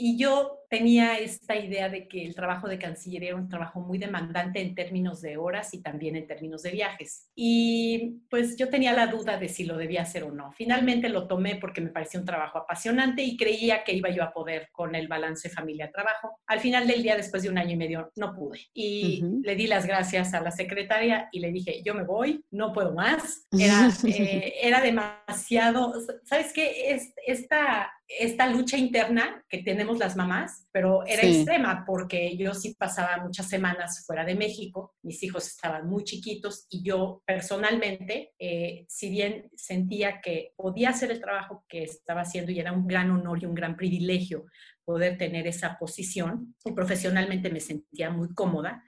Y 0.02 0.16
yo 0.16 0.64
tenía 0.70 1.18
esta 1.18 1.56
idea 1.56 1.90
de 1.90 2.08
que 2.08 2.24
el 2.24 2.34
trabajo 2.34 2.66
de 2.68 2.78
cancillería 2.78 3.30
era 3.30 3.36
un 3.36 3.50
trabajo 3.50 3.80
muy 3.80 3.98
demandante 3.98 4.62
en 4.62 4.74
términos 4.74 5.20
de 5.20 5.36
horas 5.36 5.74
y 5.74 5.82
también 5.82 6.16
en 6.16 6.26
términos 6.26 6.62
de 6.62 6.70
viajes. 6.70 7.28
Y 7.34 8.22
pues 8.30 8.56
yo 8.56 8.70
tenía 8.70 8.94
la 8.94 9.08
duda 9.08 9.36
de 9.36 9.50
si 9.50 9.64
lo 9.64 9.76
debía 9.76 10.00
hacer 10.00 10.24
o 10.24 10.32
no. 10.32 10.52
Finalmente 10.52 11.10
lo 11.10 11.26
tomé 11.26 11.56
porque 11.56 11.82
me 11.82 11.90
parecía 11.90 12.18
un 12.18 12.24
trabajo 12.24 12.56
apasionante 12.56 13.22
y 13.22 13.36
creía 13.36 13.84
que 13.84 13.92
iba 13.92 14.08
yo 14.08 14.22
a 14.22 14.32
poder 14.32 14.70
con 14.72 14.94
el 14.94 15.06
balance 15.06 15.50
familia-trabajo. 15.50 16.38
Al 16.46 16.60
final 16.60 16.86
del 16.86 17.02
día, 17.02 17.14
después 17.14 17.42
de 17.42 17.50
un 17.50 17.58
año 17.58 17.72
y 17.72 17.76
medio, 17.76 18.10
no 18.16 18.32
pude. 18.32 18.58
Y 18.72 19.22
le 19.42 19.54
di 19.54 19.66
las 19.66 19.84
gracias 19.84 20.32
a 20.32 20.40
la 20.40 20.50
secretaria 20.50 21.28
y 21.30 21.40
le 21.40 21.52
dije, 21.52 21.82
yo 21.84 21.92
me 21.92 22.04
voy, 22.04 22.42
no 22.52 22.72
puedo 22.72 22.94
más. 22.94 23.46
Era, 23.52 23.90
eh, 24.04 24.54
era 24.62 24.80
demasiado, 24.80 25.92
¿sabes 26.24 26.54
qué? 26.54 26.94
Es, 26.94 27.12
esta 27.26 27.92
esta 28.18 28.48
lucha 28.48 28.76
interna 28.76 29.44
que 29.48 29.62
tenemos 29.62 29.98
las 29.98 30.16
mamás, 30.16 30.66
pero 30.72 31.06
era 31.06 31.22
extrema 31.22 31.84
porque 31.86 32.36
yo 32.36 32.54
sí 32.54 32.74
pasaba 32.76 33.22
muchas 33.22 33.48
semanas 33.48 34.04
fuera 34.04 34.24
de 34.24 34.34
México, 34.34 34.94
mis 35.02 35.22
hijos 35.22 35.46
estaban 35.46 35.88
muy 35.88 36.02
chiquitos 36.04 36.66
y 36.70 36.82
yo 36.82 37.22
personalmente, 37.24 38.32
eh, 38.38 38.84
si 38.88 39.10
bien 39.10 39.48
sentía 39.54 40.20
que 40.20 40.52
podía 40.56 40.90
hacer 40.90 41.12
el 41.12 41.20
trabajo 41.20 41.64
que 41.68 41.84
estaba 41.84 42.22
haciendo 42.22 42.50
y 42.50 42.58
era 42.58 42.72
un 42.72 42.86
gran 42.86 43.10
honor 43.10 43.42
y 43.42 43.46
un 43.46 43.54
gran 43.54 43.76
privilegio 43.76 44.46
poder 44.84 45.16
tener 45.16 45.46
esa 45.46 45.78
posición, 45.78 46.56
y 46.64 46.72
profesionalmente 46.72 47.48
me 47.50 47.60
sentía 47.60 48.10
muy 48.10 48.34
cómoda, 48.34 48.82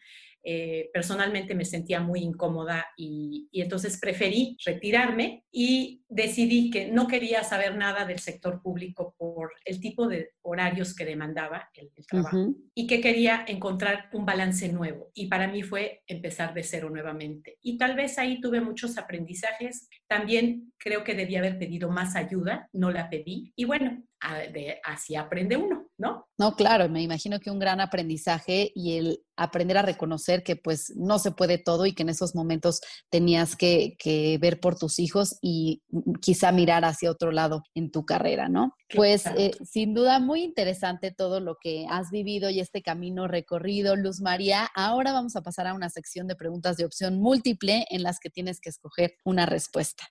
eh, 0.45 0.91
personalmente 0.93 1.55
me 1.55 1.65
sentía 1.65 2.01
muy 2.01 2.21
incómoda 2.21 2.87
y, 2.97 3.49
entonces 3.53 3.99
preferí 4.01 4.57
retirarme 4.65 5.45
y 5.53 6.03
decidí 6.09 6.71
que 6.71 6.89
no 6.89 7.07
quería 7.07 7.45
saber 7.45 7.77
nada 7.77 8.05
del 8.05 8.19
sector 8.19 8.61
público 8.61 9.15
por 9.17 9.53
el 9.65 9.81
tipo 9.81 10.09
de 10.09 10.31
horarios 10.43 10.95
que 10.95 11.05
demandaba 11.05 11.71
el, 11.75 11.91
trabajo 12.07 12.55
y 12.75 12.87
que 12.87 13.01
quería 13.01 13.45
encontrar 13.47 14.09
un 14.13 14.27
balance 14.27 14.69
nuevo. 14.73 15.11
Y 15.15 15.29
para 15.29 15.47
mí 15.47 15.63
fue 15.63 16.03
empezar 16.07 16.55
de 16.55 16.65
cero 16.65 16.91
nuevamente. 16.91 17.59
Y 17.63 17.79
tal 17.79 17.95
vez 17.95 18.19
ahí 18.19 18.41
tuve 18.41 18.61
muchos 18.61 18.99
aprendizajes. 18.99 19.89
También 20.09 20.73
creo 20.77 21.05
que 21.05 21.15
debía 21.15 21.39
haber 21.39 21.59
pedido 21.59 21.89
más 21.91 22.17
ayuda, 22.17 22.69
no 22.73 22.91
la 22.91 23.09
pedí. 23.09 23.53
Y 23.55 23.65
bueno, 23.65 24.03
así 24.85 25.15
aprende 25.15 25.57
uno, 25.57 25.82
¿no? 26.03 26.27
No, 26.37 26.57
claro, 26.57 26.89
me 26.89 27.01
imagino 27.01 27.39
que 27.39 27.53
un 27.53 27.61
gran 27.61 27.81
aprendizaje 27.81 28.73
y 28.75 28.99
el 28.99 29.25
aprender 29.37 29.79
a 29.79 29.83
reconocer 29.83 30.43
que 30.43 30.57
pues 30.57 30.93
no 30.97 31.21
se 31.21 31.31
puede 31.31 31.59
todo 31.59 31.87
y 31.87 31.95
que 31.95 32.03
en 32.03 32.09
esos 32.09 32.35
momentos 32.35 32.81
tenías 33.09 33.55
que, 33.55 33.97
ver 34.41 34.59
por 34.59 34.77
tus 34.77 34.99
hijos 34.99 35.39
y 35.41 35.83
quizá 36.21 36.51
mirar 36.51 36.85
hacia 36.85 37.11
otro 37.11 37.31
lado 37.31 37.63
en 37.75 37.93
tu 37.93 38.05
carrera, 38.05 38.49
¿no? 38.49 38.75
Pues 38.95 39.27
eh, 39.27 39.53
sin 39.65 39.95
duda 39.95 40.19
muy 40.19 40.43
interesante 40.43 41.13
todo 41.13 41.39
lo 41.39 41.57
que 41.61 41.87
has 41.89 42.11
vivido 42.11 42.51
y 42.51 42.59
este 42.59 42.83
camino 42.83 43.29
recorrido, 43.29 43.95
Luz 43.95 44.21
María. 44.21 44.69
Ahora 44.75 45.13
vamos 45.13 45.37
a 45.37 45.43
pasar 45.43 45.69
a 45.69 45.75
una 45.75 45.89
sección 45.89 46.27
de 46.27 46.35
preguntas 46.35 46.77
de 46.77 46.85
opción 46.85 47.21
múltiple 47.21 47.87
en 47.91 48.03
las 48.03 48.19
que 48.19 48.29
tienes 48.29 48.61
que 48.61 48.71
escoger 48.71 49.15
una 49.25 49.47
respuesta. 49.47 50.05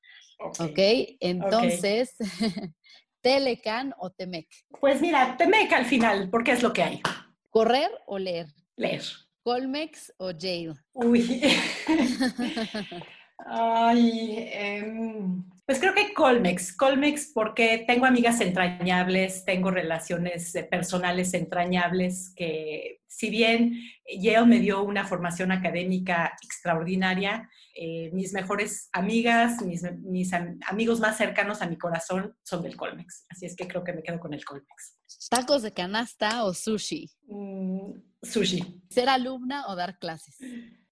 Ok, 0.59 0.79
entonces, 1.19 2.15
¿Telecan 3.21 3.93
o 3.99 4.09
Temec? 4.11 4.47
Pues 4.79 4.99
mira, 4.99 5.37
Temec 5.37 5.71
al 5.73 5.85
final, 5.85 6.29
porque 6.29 6.51
es 6.51 6.63
lo 6.63 6.73
que 6.73 6.83
hay. 6.83 7.01
¿Correr 7.49 7.91
o 8.07 8.17
leer? 8.17 8.47
Leer. 8.75 9.03
¿Colmex 9.43 10.13
o 10.17 10.31
Yale? 10.31 10.75
Uy. 10.93 11.41
Ay, 13.45 14.49
em, 14.51 15.43
pues 15.65 15.79
creo 15.79 15.93
que 15.93 16.13
Colmex, 16.13 16.75
Colmex 16.75 17.31
porque 17.33 17.83
tengo 17.87 18.05
amigas 18.05 18.41
entrañables, 18.41 19.45
tengo 19.45 19.71
relaciones 19.71 20.53
eh, 20.55 20.63
personales 20.63 21.33
entrañables 21.33 22.33
que 22.35 23.01
si 23.07 23.29
bien 23.29 23.77
Yale 24.19 24.45
me 24.45 24.59
dio 24.59 24.83
una 24.83 25.05
formación 25.05 25.51
académica 25.51 26.33
extraordinaria, 26.41 27.49
eh, 27.75 28.09
mis 28.13 28.33
mejores 28.33 28.89
amigas, 28.91 29.61
mis, 29.61 30.33
amigos 30.67 30.99
más 30.99 31.17
cercanos 31.17 31.61
a 31.61 31.67
mi 31.67 31.77
corazón 31.77 32.35
son 32.43 32.63
del 32.63 32.75
Colmex. 32.75 33.25
Así 33.29 33.45
es 33.45 33.55
que 33.55 33.67
creo 33.67 33.83
que 33.83 33.93
me 33.93 34.03
quedo 34.03 34.19
con 34.19 34.33
el 34.33 34.43
Colmex. 34.43 34.97
¿Tacos 35.29 35.61
de 35.61 35.71
canasta 35.71 36.43
o 36.43 36.53
sushi? 36.53 37.09
Mm, 37.27 37.93
sushi. 38.23 38.81
¿Ser 38.89 39.07
alumna 39.07 39.67
o 39.67 39.75
dar 39.75 39.97
clases? 39.99 40.37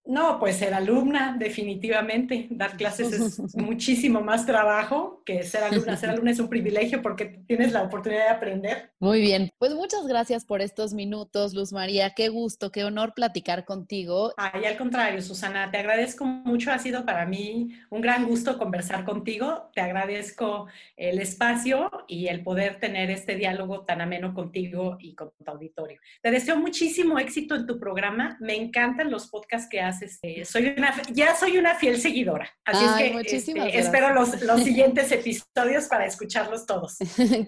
No, 0.10 0.40
pues 0.40 0.56
ser 0.56 0.74
alumna, 0.74 1.36
definitivamente. 1.38 2.48
Dar 2.50 2.76
clases 2.76 3.14
es 3.14 3.40
muchísimo 3.56 4.22
más 4.22 4.44
trabajo 4.44 5.22
que 5.24 5.44
ser 5.44 5.64
alumna. 5.64 5.96
Ser 5.98 6.10
alumna 6.10 6.32
es 6.32 6.40
un 6.40 6.50
privilegio 6.50 7.04
porque 7.04 7.44
tienes 7.46 7.74
la 7.74 7.84
oportunidad 7.84 8.24
de 8.24 8.30
aprender. 8.30 8.92
Muy 9.00 9.22
bien. 9.22 9.52
Pues 9.60 9.76
muchas 9.76 10.08
gracias 10.08 10.46
por 10.46 10.62
estos 10.62 10.96
minutos, 10.96 11.54
Luz 11.54 11.72
María. 11.72 12.16
Qué 12.16 12.30
gusto, 12.30 12.72
qué 12.72 12.86
honor 12.86 13.14
platicar 13.14 13.66
contigo. 13.66 14.34
Ay, 14.36 14.66
al 14.66 14.78
contrario, 14.78 15.22
Susana, 15.22 15.70
te 15.70 15.78
agradezco 15.78 16.26
mucho. 16.26 16.72
Ha 16.72 16.80
sido 16.80 17.06
para 17.06 17.28
mí 17.28 17.70
un 17.92 18.02
gran 18.02 18.26
gusto 18.26 18.58
conversar 18.58 19.06
contigo. 19.06 19.70
Te 19.76 19.82
agradezco 19.82 20.66
el 20.98 21.20
espacio 21.20 21.92
y 22.08 22.30
el 22.30 22.42
poder 22.42 22.80
tener 22.80 23.12
este 23.12 23.36
diálogo 23.36 23.86
tan 23.86 24.02
ameno 24.02 24.34
contigo 24.34 24.98
y 25.00 25.14
con 25.14 25.30
tu 25.30 25.52
auditorio. 25.52 26.00
Te 26.24 26.32
deseo 26.32 26.58
muchísimo 26.58 27.20
éxito 27.20 27.54
en 27.54 27.68
tu 27.68 27.80
programa. 27.80 28.38
Me 28.40 28.56
encantan 28.56 29.12
los 29.12 29.28
podcasts 29.28 29.70
que 29.70 29.82
haces 29.82 29.99
este, 30.02 30.46
soy 30.46 30.74
una, 30.78 31.02
ya 31.12 31.36
soy 31.36 31.58
una 31.58 31.76
fiel 31.76 32.00
seguidora. 32.00 32.50
Así 32.66 32.86
es 32.86 32.92
que 32.94 33.36
este, 33.38 33.80
espero 33.80 34.14
los, 34.14 34.42
los 34.42 34.64
siguientes 34.64 35.12
episodios 35.12 35.86
para 35.86 36.06
escucharlos 36.06 36.66
todos. 36.66 36.98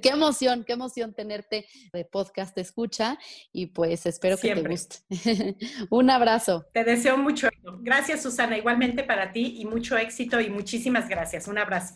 qué 0.01 0.09
emoción, 0.09 0.63
qué 0.65 0.73
emoción 0.73 1.13
tenerte 1.13 1.65
de 1.93 2.05
podcast 2.05 2.57
escucha 2.57 3.17
y 3.51 3.67
pues 3.67 4.05
espero 4.05 4.37
que 4.37 4.53
te 4.53 4.61
guste. 4.61 4.97
Un 5.89 6.09
abrazo. 6.09 6.65
Te 6.73 6.83
deseo 6.83 7.17
mucho. 7.17 7.49
Gracias, 7.81 8.21
Susana. 8.23 8.57
Igualmente 8.57 9.03
para 9.03 9.31
ti 9.31 9.55
y 9.59 9.65
mucho 9.65 9.97
éxito 9.97 10.39
y 10.39 10.49
muchísimas 10.49 11.07
gracias. 11.07 11.47
Un 11.47 11.57
abrazo. 11.57 11.95